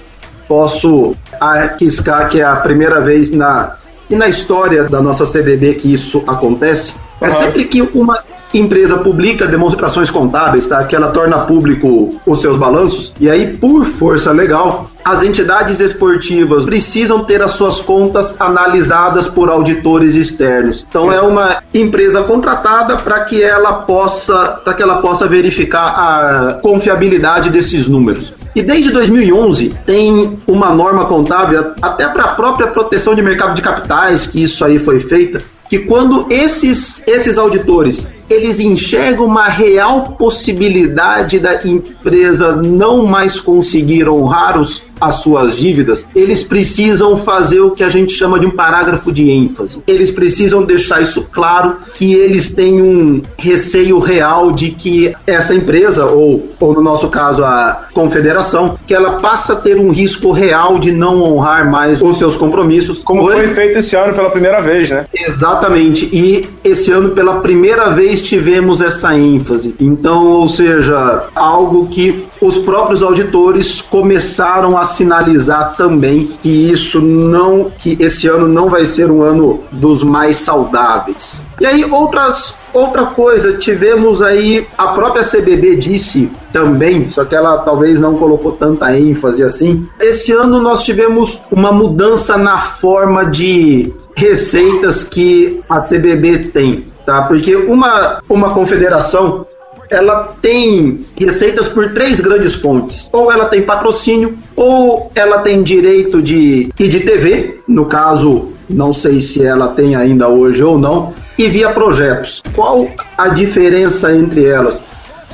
posso 0.48 1.14
arriscar 1.40 2.30
que 2.30 2.40
é 2.40 2.44
a 2.44 2.56
primeira 2.56 3.02
vez 3.02 3.32
na, 3.32 3.76
e 4.10 4.16
na 4.16 4.28
história 4.28 4.84
da 4.84 5.02
nossa 5.02 5.26
CBB 5.26 5.76
que 5.76 5.94
isso 5.94 6.24
acontece. 6.28 6.94
É 7.20 7.30
sempre 7.30 7.66
que 7.66 7.82
uma 7.82 8.24
empresa 8.54 8.98
publica 8.98 9.46
demonstrações 9.46 10.10
contábeis, 10.10 10.68
tá? 10.68 10.84
Que 10.84 10.96
ela 10.96 11.12
torna 11.12 11.40
público 11.40 12.16
os 12.26 12.42
seus 12.42 12.58
balanços 12.58 13.14
e 13.20 13.30
aí 13.30 13.58
por 13.58 13.86
força 13.86 14.32
legal 14.32 14.90
as 15.04 15.24
entidades 15.24 15.80
esportivas 15.80 16.66
precisam 16.66 17.24
ter 17.24 17.42
as 17.42 17.52
suas 17.52 17.80
contas 17.80 18.40
analisadas 18.42 19.28
por 19.28 19.50
auditores 19.50 20.16
externos. 20.16 20.86
Então 20.90 21.12
é 21.12 21.22
uma 21.22 21.64
empresa 21.74 22.24
contratada 22.24 22.98
para 22.98 23.22
que 23.22 23.42
ela 23.42 23.84
possa 23.84 24.60
para 24.64 24.74
que 24.74 24.84
ela 24.84 25.02
possa 25.02 25.28
verificar 25.28 25.88
a 25.88 26.54
confiabilidade 26.56 27.50
desses 27.50 27.88
números. 27.88 28.34
E 28.58 28.64
desde 28.64 28.90
2011 28.90 29.78
tem 29.86 30.40
uma 30.48 30.74
norma 30.74 31.06
contábil, 31.06 31.74
até 31.80 32.08
para 32.08 32.24
a 32.24 32.28
própria 32.30 32.66
proteção 32.66 33.14
de 33.14 33.22
mercado 33.22 33.54
de 33.54 33.62
capitais, 33.62 34.26
que 34.26 34.42
isso 34.42 34.66
aí 34.66 34.80
foi 34.80 35.00
feita, 35.00 35.44
que 35.70 35.78
quando 35.78 36.26
esses, 36.32 37.00
esses 37.06 37.38
auditores 37.38 38.08
eles 38.30 38.60
enxergam 38.60 39.26
uma 39.26 39.48
real 39.48 40.16
possibilidade 40.18 41.40
da 41.40 41.66
empresa 41.66 42.56
não 42.56 43.06
mais 43.06 43.40
conseguir 43.40 44.08
honrar 44.10 44.60
os, 44.60 44.84
as 45.00 45.16
suas 45.16 45.58
dívidas, 45.58 46.08
eles 46.16 46.44
precisam 46.44 47.16
fazer 47.16 47.62
o 47.62 47.72
que 47.72 47.84
a 47.84 47.90
gente 47.90 48.12
chama 48.12 48.40
de 48.40 48.46
um 48.46 48.52
parágrafo 48.52 49.12
de 49.12 49.30
ênfase. 49.30 49.82
Eles 49.88 50.12
precisam 50.12 50.64
deixar 50.64 51.02
isso 51.02 51.28
claro 51.32 51.78
que 51.94 52.14
eles 52.14 52.54
têm 52.54 52.82
um 52.82 53.22
receio 53.38 54.00
real 54.00 54.52
de 54.52 54.72
que 54.72 55.14
essa 55.26 55.54
empresa, 55.54 56.06
ou, 56.06 56.50
ou 56.60 56.74
no 56.74 56.82
nosso 56.82 57.10
caso 57.10 57.44
a 57.44 57.88
confederação, 57.94 58.78
que 58.88 58.94
ela 58.94 59.20
passa 59.20 59.54
a 59.54 59.56
ter 59.56 59.78
um 59.78 59.92
risco 59.92 60.32
real 60.32 60.80
de 60.80 60.92
não 60.92 61.24
honrar 61.24 61.70
mais 61.70 62.02
os 62.02 62.18
seus 62.18 62.36
compromissos. 62.36 63.04
Como 63.04 63.24
foi, 63.24 63.36
foi 63.36 63.48
feito 63.50 63.80
esse 63.80 63.96
ano 63.96 64.14
pela 64.14 64.30
primeira 64.30 64.62
vez, 64.62 64.90
né? 64.90 65.06
Exatamente. 65.14 66.10
E 66.12 66.48
esse 66.64 66.92
ano, 66.92 67.10
pela 67.10 67.40
primeira 67.42 67.90
vez, 67.90 68.17
tivemos 68.22 68.82
essa 68.82 69.18
ênfase. 69.18 69.76
Então, 69.80 70.26
ou 70.28 70.48
seja, 70.48 71.28
algo 71.36 71.88
que 71.88 72.28
os 72.42 72.58
próprios 72.60 73.02
auditores 73.02 73.82
começaram 73.82 74.78
a 74.78 74.86
sinalizar 74.86 75.76
também 75.76 76.32
que 76.42 76.72
isso 76.72 77.02
não, 77.02 77.72
que 77.78 77.98
esse 78.00 78.28
ano 78.28 78.48
não 78.48 78.70
vai 78.70 78.86
ser 78.86 79.10
um 79.10 79.22
ano 79.22 79.62
dos 79.72 80.04
mais 80.04 80.38
saudáveis. 80.38 81.46
E 81.60 81.66
aí 81.66 81.84
outras 81.86 82.54
outra 82.74 83.08
coisa, 83.08 83.54
tivemos 83.54 84.22
aí 84.22 84.68
a 84.78 84.90
própria 84.90 85.24
CBB 85.24 85.78
disse 85.78 86.30
também, 86.54 87.08
só 87.08 87.26
que 87.26 87.36
ela 87.36 87.58
talvez 87.60 88.00
não 88.00 88.18
colocou 88.18 88.52
tanta 88.52 88.96
ênfase 88.98 89.44
assim. 89.44 89.88
Esse 90.00 90.32
ano 90.32 90.62
nós 90.62 90.84
tivemos 90.84 91.42
uma 91.52 91.72
mudança 91.72 92.38
na 92.38 92.60
forma 92.60 93.26
de 93.26 93.94
receitas 94.16 95.04
que 95.04 95.62
a 95.70 95.80
CBB 95.80 96.50
tem, 96.54 96.86
tá? 97.08 97.22
Porque 97.24 97.56
uma 97.56 98.22
uma 98.30 98.52
confederação 98.52 99.48
ela 99.90 100.36
tem 100.42 101.06
receitas 101.18 101.70
por 101.70 101.94
três 101.94 102.20
grandes 102.20 102.56
fontes. 102.56 103.10
Ou 103.14 103.32
ela 103.32 103.46
tem 103.46 103.62
patrocínio, 103.62 104.38
ou 104.54 105.10
ela 105.16 105.40
tem 105.40 105.64
direito 105.64 106.22
de 106.22 106.70
e 106.78 106.88
de 106.90 107.00
TV, 107.00 107.62
no 107.66 107.86
caso, 107.86 108.50
não 108.70 108.92
sei 108.92 109.22
se 109.22 109.42
ela 109.46 109.70
tem 109.70 109.96
ainda 109.96 110.28
hoje 110.28 110.62
ou 110.62 110.78
não, 110.78 111.14
e 111.38 111.48
via 111.48 111.70
projetos. 111.70 112.44
Qual 112.54 112.90
a 113.18 113.30
diferença 113.30 114.14
entre 114.14 114.44
elas? 114.44 114.84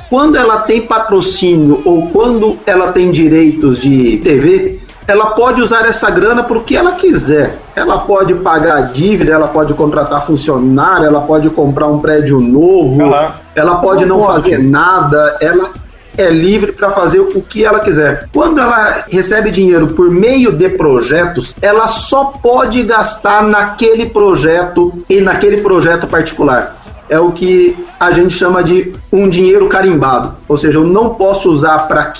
Quando 0.08 0.36
ela 0.36 0.60
tem 0.60 0.82
patrocínio 0.82 1.82
ou 1.84 2.08
quando 2.10 2.56
ela 2.64 2.92
tem 2.92 3.10
direitos 3.10 3.80
de 3.80 4.18
TV, 4.18 4.78
ela 5.06 5.26
pode 5.26 5.60
usar 5.60 5.86
essa 5.86 6.10
grana 6.10 6.42
para 6.42 6.56
o 6.56 6.64
que 6.64 6.76
ela 6.76 6.92
quiser. 6.92 7.58
Ela 7.76 7.98
pode 7.98 8.34
pagar 8.34 8.92
dívida, 8.92 9.32
ela 9.32 9.48
pode 9.48 9.74
contratar 9.74 10.24
funcionário, 10.24 11.06
ela 11.06 11.20
pode 11.20 11.50
comprar 11.50 11.88
um 11.88 11.98
prédio 11.98 12.40
novo, 12.40 13.02
uhum. 13.02 13.30
ela 13.54 13.76
pode 13.76 14.06
não, 14.06 14.18
não 14.18 14.26
pode. 14.26 14.42
fazer 14.42 14.58
nada, 14.58 15.36
ela 15.40 15.70
é 16.16 16.30
livre 16.30 16.72
para 16.72 16.90
fazer 16.90 17.18
o 17.20 17.42
que 17.42 17.64
ela 17.64 17.80
quiser. 17.80 18.28
Quando 18.32 18.60
ela 18.60 19.04
recebe 19.10 19.50
dinheiro 19.50 19.88
por 19.88 20.10
meio 20.10 20.52
de 20.52 20.68
projetos, 20.68 21.54
ela 21.60 21.86
só 21.86 22.26
pode 22.40 22.82
gastar 22.84 23.42
naquele 23.42 24.06
projeto 24.06 25.04
e 25.10 25.20
naquele 25.20 25.58
projeto 25.58 26.06
particular 26.06 26.83
é 27.08 27.18
o 27.18 27.32
que 27.32 27.76
a 27.98 28.10
gente 28.12 28.32
chama 28.32 28.62
de 28.62 28.92
um 29.12 29.28
dinheiro 29.28 29.68
carimbado. 29.68 30.36
Ou 30.48 30.56
seja, 30.56 30.78
eu 30.78 30.84
não 30.84 31.14
posso 31.14 31.50
usar 31.50 31.86
para 31.88 32.12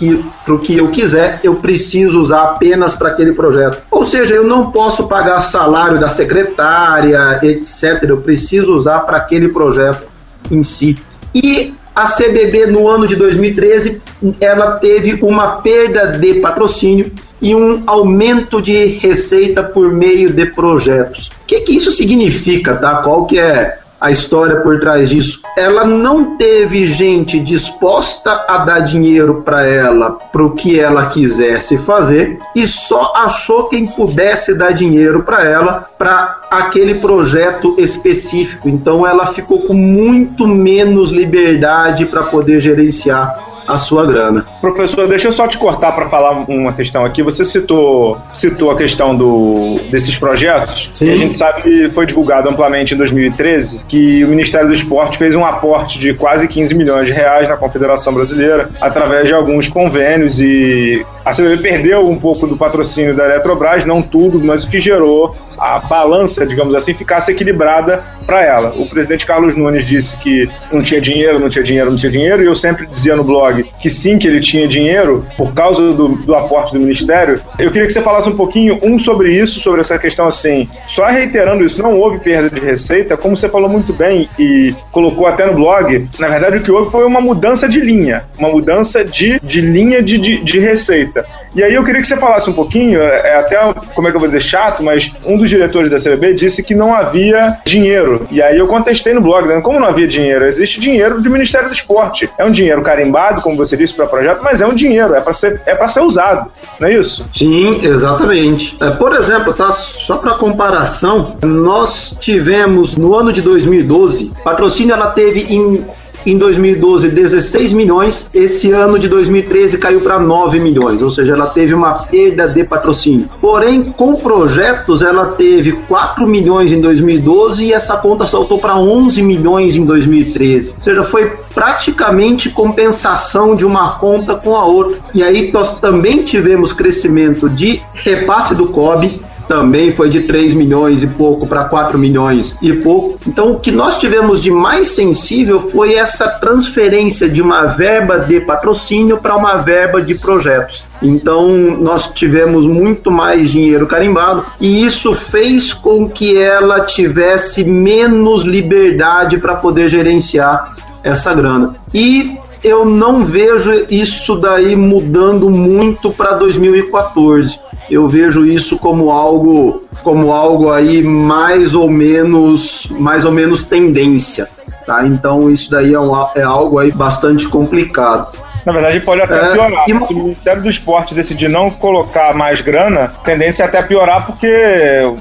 o 0.49 0.59
que 0.59 0.77
eu 0.77 0.89
quiser, 0.89 1.41
eu 1.43 1.57
preciso 1.57 2.21
usar 2.21 2.43
apenas 2.43 2.95
para 2.95 3.11
aquele 3.11 3.33
projeto. 3.33 3.83
Ou 3.91 4.05
seja, 4.05 4.35
eu 4.35 4.45
não 4.45 4.71
posso 4.71 5.07
pagar 5.07 5.41
salário 5.41 5.99
da 5.99 6.09
secretária, 6.09 7.41
etc. 7.43 8.05
Eu 8.09 8.19
preciso 8.19 8.75
usar 8.75 9.01
para 9.01 9.19
aquele 9.19 9.49
projeto 9.49 10.07
em 10.51 10.63
si. 10.63 10.99
E 11.35 11.75
a 11.95 12.07
CBB 12.07 12.67
no 12.67 12.89
ano 12.89 13.07
de 13.07 13.15
2013 13.15 14.03
ela 14.41 14.79
teve 14.79 15.19
uma 15.23 15.63
perda 15.63 16.19
de 16.19 16.35
patrocínio 16.35 17.13
e 17.41 17.55
um 17.55 17.85
aumento 17.87 18.61
de 18.61 18.87
receita 18.87 19.63
por 19.63 19.93
meio 19.93 20.33
de 20.33 20.47
projetos. 20.47 21.29
O 21.29 21.47
que, 21.47 21.61
que 21.61 21.77
isso 21.77 21.93
significa, 21.93 22.75
tá? 22.77 22.97
Qual 22.97 23.27
que 23.27 23.39
é 23.39 23.79
a 24.01 24.11
história 24.11 24.61
por 24.61 24.79
trás 24.81 25.11
disso. 25.11 25.41
Ela 25.57 25.85
não 25.85 26.37
teve 26.37 26.85
gente 26.85 27.41
disposta 27.41 28.45
a 28.49 28.59
dar 28.59 28.81
dinheiro 28.81 29.43
para 29.43 29.67
ela 29.67 30.13
para 30.13 30.45
o 30.45 30.55
que 30.55 30.79
ela 30.79 31.07
quisesse 31.07 31.79
fazer 31.79 32.39
e 32.55 32.67
só 32.67 33.13
achou 33.17 33.69
quem 33.69 33.87
pudesse 33.87 34.59
dar 34.59 34.73
dinheiro 34.73 35.23
para 35.23 35.45
ela 35.45 35.89
para 35.99 36.41
aquele 36.51 36.97
projeto 36.97 37.77
específico. 37.79 38.69
Então 38.69 39.07
ela 39.07 39.27
ficou 39.27 39.63
com 39.63 39.75
muito 39.75 40.47
menos 40.47 41.11
liberdade 41.11 42.07
para 42.07 42.25
poder 42.25 42.61
gerenciar 42.61 43.54
a 43.67 43.79
sua 43.79 44.07
grana. 44.07 44.47
Professor, 44.61 45.09
deixa 45.09 45.29
eu 45.29 45.33
só 45.33 45.47
te 45.47 45.59
cortar 45.59 45.93
para 45.93 46.09
falar 46.09 46.45
uma 46.49 46.73
questão 46.73 47.05
aqui. 47.05 47.23
Você 47.23 47.45
citou, 47.45 48.19
citou 48.33 48.71
a 48.71 48.77
questão 48.77 49.17
do, 49.17 49.77
desses 49.91 50.17
projetos. 50.17 50.91
Sim. 50.93 51.11
a 51.11 51.17
gente 51.17 51.37
sabe 51.37 51.63
que 51.63 51.89
foi 51.91 52.07
divulgado 52.07 52.49
amplamente 52.49 52.95
em 52.95 52.97
2013 52.97 53.81
que 53.89 54.25
o 54.25 54.29
Ministério 54.29 54.69
do 54.69 54.75
Esporte 54.75 55.19
fez 55.19 55.35
um 55.35 55.45
aporte 55.45 55.99
de 55.99 56.15
quase 56.15 56.47
15 56.49 56.75
milhões 56.75 57.07
de 57.07 57.13
reais 57.13 57.49
na 57.49 57.57
Confederação 57.57 58.13
Brasileira 58.13 58.71
através 58.81 59.29
de 59.29 59.35
alguns 59.35 59.69
convênios 59.69 60.41
e 60.41 61.05
a 61.25 61.31
CBB 61.31 61.63
perdeu 61.63 62.09
um 62.09 62.19
pouco 62.19 62.47
do 62.47 62.57
patrocínio 62.57 63.17
da 63.17 63.25
Eletrobras, 63.25 63.87
não 63.87 64.03
tudo, 64.03 64.39
mas 64.39 64.65
o 64.65 64.69
que 64.69 64.79
gerou 64.79 65.35
a 65.59 65.79
balança, 65.79 66.47
digamos 66.47 66.75
assim, 66.75 66.95
ficasse 66.95 67.33
equilibrada 67.33 68.03
para 68.27 68.43
ela. 68.43 68.75
O 68.77 68.89
presidente 68.89 69.27
Carlos 69.27 69.55
Nunes 69.55 69.87
disse 69.87 70.17
que 70.19 70.49
não 70.73 70.83
tinha 70.83 71.01
dinheiro, 71.01 71.39
não 71.39 71.49
tinha 71.49 71.63
dinheiro, 71.63 71.91
não 71.91 71.97
tinha 71.97 72.11
dinheiro, 72.11 72.43
e 72.43 72.47
eu 72.47 72.55
sempre 72.55 72.87
dizia 72.87 73.15
no 73.17 73.25
blog 73.25 73.65
que 73.81 73.91
sim, 73.91 74.19
que 74.19 74.27
ele 74.27 74.41
tinha 74.41 74.67
dinheiro 74.67 75.25
por 75.37 75.53
causa 75.55 75.93
do, 75.93 76.09
do 76.09 76.35
aporte 76.35 76.73
do 76.73 76.81
Ministério. 76.81 77.41
Eu 77.59 77.71
queria 77.71 77.87
que 77.87 77.93
você 77.93 78.01
falasse 78.01 78.29
um 78.29 78.37
pouquinho, 78.37 78.79
um, 78.83 78.99
sobre 78.99 79.33
isso, 79.33 79.61
sobre 79.61 79.81
essa 79.81 79.99
questão 79.99 80.27
assim, 80.27 80.69
só 80.87 81.07
reiterando 81.07 81.65
isso, 81.65 81.83
não 81.83 81.99
houve 81.99 82.19
perda 82.19 82.51
de 82.51 82.61
receita, 82.61 83.17
como 83.17 83.37
você 83.37 83.49
falou 83.49 83.69
muito 83.69 83.93
bem 83.93 84.29
e 84.39 84.75
colocou 84.91 85.27
até 85.27 85.47
no 85.47 85.55
blog, 85.55 86.09
na 86.19 86.29
verdade 86.29 86.59
o 86.59 86.63
que 86.63 86.73
houve 86.73 86.91
foi 86.91 87.05
uma 87.05 87.21
mudança 87.21 87.69
de 87.69 87.81
linha, 87.81 88.25
uma 88.39 88.49
mudança 88.49 89.05
de, 89.05 89.39
de 89.41 89.61
linha 89.61 90.03
de, 90.03 90.19
de, 90.19 90.43
de 90.43 90.59
receita. 90.59 91.14
E 91.55 91.63
aí 91.63 91.75
eu 91.75 91.85
queria 91.85 92.01
que 92.01 92.07
você 92.07 92.17
falasse 92.17 92.51
um 92.51 92.53
pouquinho, 92.53 93.01
é, 93.03 93.31
é 93.31 93.37
até, 93.37 93.57
como 93.95 94.09
é 94.09 94.11
que 94.11 94.17
eu 94.17 94.21
vou 94.21 94.29
dizer, 94.29 94.41
chato, 94.41 94.83
mas 94.83 95.13
um 95.25 95.39
dos 95.39 95.49
diretores 95.49 95.91
da 95.91 95.99
CBB 95.99 96.35
disse 96.35 96.63
que 96.63 96.75
não 96.75 96.95
havia 96.95 97.59
dinheiro. 97.65 98.27
E 98.31 98.43
aí 98.43 98.59
eu 98.59 98.67
contestei 98.67 99.15
no 99.15 99.21
blog, 99.21 99.43
dizendo 99.43 99.63
como 99.63 99.79
não 99.79 99.87
havia 99.87 100.09
dinheiro? 100.09 100.45
Existe 100.45 100.81
dinheiro 100.81 101.21
do 101.21 101.31
Ministério 101.31 101.69
do 101.69 101.75
Esporte. 101.75 102.29
É 102.39 102.45
um 102.45 102.51
dinheiro 102.51 102.83
carimbado, 102.83 103.41
como 103.41 103.57
você 103.57 103.77
disse, 103.77 103.95
para 103.95 104.07
projeto, 104.07 104.43
mas 104.43 104.61
é 104.61 104.67
um 104.67 104.75
dinheiro, 104.75 105.15
é 105.15 105.21
para 105.21 105.33
ser, 105.33 105.61
é 105.65 105.75
ser 105.89 106.01
usado, 106.01 106.51
não 106.81 106.89
é 106.89 106.95
isso? 106.95 107.29
Sim, 107.33 107.81
exatamente. 107.83 108.77
É, 108.81 108.91
por 108.91 109.15
exemplo, 109.15 109.53
tá, 109.53 109.71
só 109.71 110.17
para 110.17 110.33
comparação, 110.35 111.37
nós 111.43 112.17
tivemos 112.19 112.97
no 112.97 113.15
ano 113.15 113.33
de 113.33 113.43
2012, 113.43 114.33
patrocínio 114.43 114.93
ela 114.95 115.11
teve 115.11 115.55
em 115.55 115.85
em 116.27 116.39
2012 116.39 117.09
16 117.09 117.73
milhões, 117.73 118.29
esse 118.35 118.73
ano 118.73 118.99
de 118.99 119.09
2013 119.09 119.79
caiu 119.79 120.01
para 120.01 120.19
9 120.19 120.59
milhões, 120.61 121.01
ou 121.03 121.11
seja, 121.11 121.35
ela 121.35 121.47
teve 121.47 121.75
uma 121.75 121.93
perda 121.95 122.49
de 122.49 122.65
patrocínio. 122.65 123.29
Porém, 123.41 123.85
com 123.85 124.17
projetos, 124.17 125.03
ela 125.03 125.27
teve 125.27 125.73
4 125.73 126.27
milhões 126.27 126.73
em 126.73 126.81
2012 126.81 127.65
e 127.65 127.73
essa 127.73 127.97
conta 127.97 128.27
saltou 128.27 128.59
para 128.59 128.77
11 128.77 129.23
milhões 129.23 129.77
em 129.77 129.85
2013. 129.85 130.75
Ou 130.77 130.83
seja, 130.83 131.03
foi 131.03 131.33
praticamente 131.55 132.51
compensação 132.51 133.55
de 133.55 133.65
uma 133.65 133.99
conta 133.99 134.35
com 134.35 134.57
a 134.57 134.65
outra. 134.65 134.99
E 135.15 135.23
aí 135.23 135.51
nós 135.53 135.79
também 135.79 136.23
tivemos 136.23 136.73
crescimento 136.73 137.49
de 137.49 137.81
repasse 137.95 138.55
do 138.55 138.69
COB, 138.69 139.21
também 139.47 139.91
foi 139.91 140.09
de 140.09 140.23
3 140.23 140.55
milhões 140.55 141.03
e 141.03 141.07
pouco 141.07 141.47
para 141.47 141.65
4 141.65 141.99
milhões 141.99 142.57
e 142.61 142.73
pouco. 142.73 143.19
Então, 143.27 143.53
o 143.53 143.61
que 143.61 143.71
nós 143.71 143.99
tivemos 143.99 144.41
de 144.41 144.51
mais 144.51 144.89
sensível 144.89 145.61
foi 145.61 145.95
essa 145.95 146.29
transferência 146.29 147.29
de 147.29 147.41
uma 147.41 147.67
verba 147.67 148.21
de 148.21 148.41
patrocínio 148.41 149.19
para 149.19 149.37
uma 149.37 149.57
verba 149.57 150.03
de 150.03 150.15
projetos. 150.15 150.85
Então, 151.03 151.49
nós 151.79 152.09
tivemos 152.09 152.67
muito 152.67 153.11
mais 153.11 153.51
dinheiro 153.51 153.87
carimbado 153.87 154.45
e 154.61 154.85
isso 154.85 155.15
fez 155.15 155.73
com 155.73 156.09
que 156.09 156.37
ela 156.37 156.81
tivesse 156.81 157.65
menos 157.65 158.43
liberdade 158.43 159.39
para 159.39 159.55
poder 159.57 159.89
gerenciar 159.89 160.73
essa 161.03 161.35
grana. 161.35 161.77
E 161.93 162.39
eu 162.65 162.85
não 162.85 163.23
vejo 163.25 163.71
isso 163.91 164.37
daí 164.37 164.75
mudando 164.75 165.51
muito 165.51 166.11
para 166.11 166.33
2014 166.33 167.61
eu 167.91 168.09
vejo 168.09 168.47
isso 168.47 168.79
como 168.79 169.11
algo 169.11 169.83
como 170.03 170.33
algo 170.33 170.71
aí 170.71 171.03
mais 171.03 171.75
ou 171.75 171.91
menos 171.91 172.89
mais 172.99 173.27
ou 173.27 173.31
menos 173.31 173.63
tendência 173.65 174.49
tá? 174.87 175.07
Então 175.07 175.51
isso 175.51 175.71
daí 175.71 175.93
é, 175.95 176.01
um, 176.01 176.13
é 176.35 176.43
algo 176.43 176.79
aí 176.79 176.91
bastante 176.91 177.47
complicado 177.49 178.33
Na 178.65 178.73
verdade, 178.73 179.01
pode 179.01 179.21
até 179.21 179.37
é, 179.37 179.53
piorar. 179.53 179.85
E... 179.87 180.07
Se 180.07 180.13
o 180.13 180.17
Ministério 180.17 180.63
do 180.63 180.69
Esporte 180.69 181.15
decidir 181.15 181.49
não 181.49 181.71
colocar 181.71 182.35
mais 182.35 182.61
grana, 182.61 183.05
a 183.05 183.25
tendência 183.25 183.63
é 183.63 183.67
até 183.67 183.83
piorar, 183.83 184.27
porque 184.27 184.51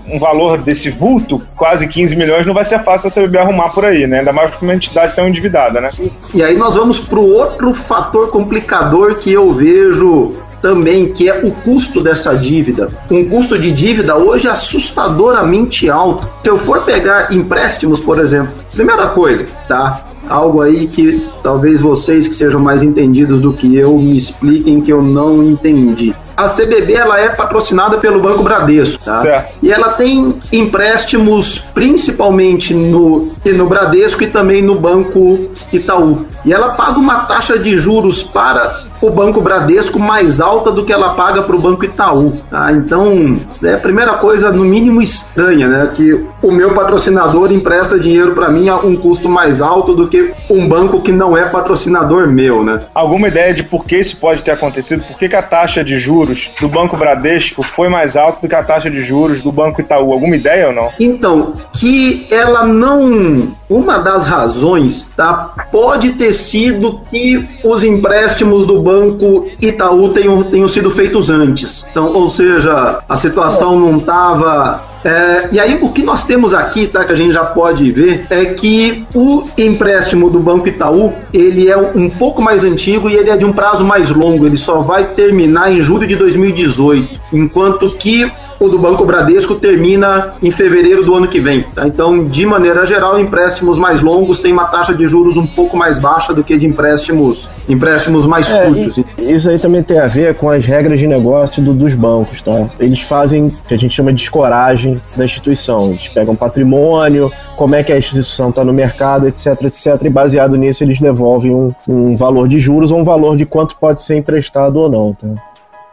um 0.07 0.19
valor 0.19 0.57
desse 0.57 0.89
vulto, 0.89 1.41
quase 1.55 1.87
15 1.87 2.15
milhões, 2.15 2.47
não 2.47 2.53
vai 2.53 2.63
ser 2.63 2.79
fácil 2.79 3.07
a 3.07 3.11
CBB 3.11 3.37
arrumar 3.37 3.69
por 3.69 3.85
aí, 3.85 4.07
né? 4.07 4.19
Ainda 4.19 4.31
mais 4.31 4.51
porque 4.51 4.65
uma 4.65 4.73
entidade 4.73 5.15
tão 5.15 5.27
endividada, 5.27 5.81
né? 5.81 5.89
E 6.33 6.41
aí 6.41 6.55
nós 6.55 6.75
vamos 6.75 6.99
pro 6.99 7.21
outro 7.21 7.73
fator 7.73 8.29
complicador 8.29 9.15
que 9.15 9.31
eu 9.31 9.53
vejo 9.53 10.33
também, 10.61 11.11
que 11.11 11.29
é 11.29 11.45
o 11.45 11.51
custo 11.51 12.01
dessa 12.01 12.37
dívida. 12.37 12.87
Um 13.11 13.29
custo 13.29 13.59
de 13.59 13.69
dívida 13.69 14.15
hoje 14.15 14.47
assustadoramente 14.47 15.89
alto. 15.89 16.25
Se 16.41 16.49
eu 16.49 16.57
for 16.57 16.85
pegar 16.85 17.33
empréstimos, 17.33 17.99
por 17.99 18.17
exemplo, 18.17 18.53
primeira 18.73 19.07
coisa, 19.07 19.45
tá? 19.67 20.05
Algo 20.33 20.61
aí 20.61 20.87
que 20.87 21.23
talvez 21.43 21.79
vocês 21.79 22.27
que 22.27 22.33
sejam 22.33 22.59
mais 22.59 22.81
entendidos 22.81 23.39
do 23.39 23.53
que 23.53 23.75
eu 23.75 23.95
me 23.99 24.17
expliquem 24.17 24.81
que 24.81 24.91
eu 24.91 25.03
não 25.03 25.43
entendi 25.43 26.15
a 26.35 26.49
CBB 26.49 26.93
ela 26.93 27.19
é 27.19 27.29
patrocinada 27.29 27.97
pelo 27.97 28.19
Banco 28.19 28.43
Bradesco, 28.43 29.03
tá? 29.03 29.21
Certo. 29.21 29.53
E 29.61 29.71
ela 29.71 29.89
tem 29.89 30.33
empréstimos 30.51 31.59
principalmente 31.73 32.73
no, 32.73 33.31
no 33.45 33.67
Bradesco 33.67 34.23
e 34.23 34.27
também 34.27 34.61
no 34.61 34.79
Banco 34.79 35.51
Itaú. 35.71 36.25
E 36.43 36.51
ela 36.51 36.69
paga 36.69 36.99
uma 36.99 37.21
taxa 37.25 37.57
de 37.57 37.77
juros 37.77 38.23
para 38.23 38.82
o 39.07 39.11
Banco 39.11 39.41
Bradesco 39.41 39.99
mais 39.99 40.39
alta 40.39 40.71
do 40.71 40.83
que 40.83 40.93
ela 40.93 41.13
paga 41.13 41.41
para 41.41 41.55
o 41.55 41.59
Banco 41.59 41.85
Itaú. 41.85 42.33
Tá? 42.49 42.71
Então, 42.71 43.39
é 43.63 43.73
a 43.73 43.79
primeira 43.79 44.13
coisa, 44.13 44.51
no 44.51 44.63
mínimo, 44.63 45.01
estranha, 45.01 45.67
né? 45.67 45.91
Que 45.93 46.25
o 46.41 46.51
meu 46.51 46.73
patrocinador 46.73 47.51
empresta 47.51 47.99
dinheiro 47.99 48.33
para 48.33 48.49
mim 48.49 48.69
a 48.69 48.77
um 48.77 48.95
custo 48.95 49.29
mais 49.29 49.61
alto 49.61 49.93
do 49.93 50.07
que 50.07 50.33
um 50.49 50.67
banco 50.67 51.01
que 51.01 51.11
não 51.11 51.35
é 51.37 51.45
patrocinador 51.45 52.27
meu, 52.27 52.63
né? 52.63 52.81
Alguma 52.93 53.27
ideia 53.27 53.53
de 53.53 53.63
por 53.63 53.85
que 53.85 53.97
isso 53.97 54.17
pode 54.17 54.43
ter 54.43 54.51
acontecido? 54.51 55.03
Por 55.03 55.17
que, 55.17 55.27
que 55.27 55.35
a 55.35 55.41
taxa 55.41 55.83
de 55.83 55.99
juros 55.99 56.51
do 56.59 56.67
Banco 56.67 56.97
Bradesco 56.97 57.63
foi 57.63 57.89
mais 57.89 58.15
alta 58.15 58.41
do 58.41 58.47
que 58.47 58.55
a 58.55 58.63
taxa 58.63 58.89
de 58.89 59.01
juros 59.01 59.41
do 59.41 59.51
Banco 59.51 59.81
Itaú? 59.81 60.13
Alguma 60.13 60.35
ideia 60.35 60.67
ou 60.67 60.73
não? 60.73 60.89
Então, 60.99 61.55
que 61.73 62.27
ela 62.31 62.65
não. 62.65 63.55
Uma 63.69 63.97
das 63.97 64.25
razões, 64.25 65.09
tá? 65.15 65.53
Pode 65.71 66.11
ter 66.11 66.33
sido 66.33 67.01
que 67.09 67.47
os 67.63 67.83
empréstimos 67.83 68.65
do 68.65 68.81
Banco 68.81 69.47
Itaú 69.61 70.09
tenham, 70.09 70.43
tenham 70.43 70.67
sido 70.67 70.91
feitos 70.91 71.29
antes. 71.29 71.85
Então, 71.89 72.13
ou 72.13 72.27
seja, 72.27 72.99
a 73.07 73.15
situação 73.15 73.79
não 73.79 73.97
estava 73.97 74.93
é, 75.03 75.49
e 75.51 75.59
aí 75.59 75.77
o 75.81 75.89
que 75.89 76.01
nós 76.01 76.23
temos 76.23 76.53
aqui, 76.53 76.87
tá, 76.87 77.03
que 77.03 77.11
a 77.11 77.15
gente 77.15 77.33
já 77.33 77.43
pode 77.43 77.91
ver, 77.91 78.25
é 78.29 78.45
que 78.45 79.05
o 79.13 79.47
empréstimo 79.57 80.29
do 80.29 80.39
Banco 80.39 80.67
Itaú, 80.67 81.13
ele 81.33 81.69
é 81.69 81.77
um 81.77 82.09
pouco 82.09 82.41
mais 82.41 82.63
antigo 82.63 83.09
e 83.09 83.15
ele 83.15 83.29
é 83.29 83.35
de 83.35 83.43
um 83.43 83.51
prazo 83.51 83.83
mais 83.83 84.09
longo, 84.09 84.45
ele 84.45 84.55
só 84.55 84.81
vai 84.81 85.07
terminar 85.07 85.71
em 85.73 85.81
julho 85.81 86.07
de 86.07 86.15
2018, 86.15 87.19
enquanto 87.33 87.89
que 87.91 88.31
o 88.63 88.69
do 88.69 88.79
Banco 88.79 89.05
Bradesco 89.05 89.55
termina 89.55 90.35
em 90.41 90.49
fevereiro 90.49 91.03
do 91.03 91.13
ano 91.13 91.27
que 91.27 91.39
vem. 91.39 91.63
Tá? 91.75 91.85
Então, 91.85 92.25
de 92.25 92.45
maneira 92.45 92.85
geral, 92.85 93.19
empréstimos 93.19 93.77
mais 93.77 94.01
longos 94.01 94.39
têm 94.39 94.53
uma 94.53 94.65
taxa 94.65 94.93
de 94.93 95.05
juros 95.05 95.35
um 95.35 95.45
pouco 95.45 95.75
mais 95.75 95.99
baixa 95.99 96.33
do 96.33 96.43
que 96.43 96.57
de 96.57 96.65
empréstimos, 96.65 97.49
empréstimos 97.67 98.25
mais 98.25 98.51
é, 98.53 98.65
curtos. 98.65 99.03
Isso 99.17 99.49
aí 99.49 99.59
também 99.59 99.83
tem 99.83 99.99
a 99.99 100.07
ver 100.07 100.35
com 100.35 100.49
as 100.49 100.65
regras 100.65 100.97
de 100.97 101.07
negócio 101.07 101.61
do, 101.61 101.73
dos 101.73 101.93
bancos. 101.93 102.41
Tá? 102.41 102.69
Eles 102.79 103.01
fazem 103.01 103.47
o 103.47 103.51
que 103.67 103.73
a 103.73 103.77
gente 103.77 103.93
chama 103.93 104.13
de 104.13 104.21
escoragem 104.21 105.01
da 105.17 105.25
instituição. 105.25 105.89
Eles 105.89 106.07
pegam 106.07 106.33
patrimônio, 106.33 107.29
como 107.57 107.75
é 107.75 107.83
que 107.83 107.91
a 107.91 107.97
instituição 107.97 108.49
está 108.49 108.63
no 108.63 108.71
mercado, 108.71 109.27
etc, 109.27 109.61
etc. 109.63 110.01
E 110.05 110.09
baseado 110.09 110.55
nisso, 110.55 110.83
eles 110.85 111.01
devolvem 111.01 111.53
um, 111.53 111.73
um 111.85 112.15
valor 112.15 112.47
de 112.47 112.59
juros 112.59 112.91
ou 112.91 112.99
um 112.99 113.03
valor 113.03 113.35
de 113.35 113.45
quanto 113.45 113.75
pode 113.75 114.01
ser 114.01 114.15
emprestado 114.15 114.77
ou 114.77 114.89
não. 114.89 115.13
Tá? 115.13 115.27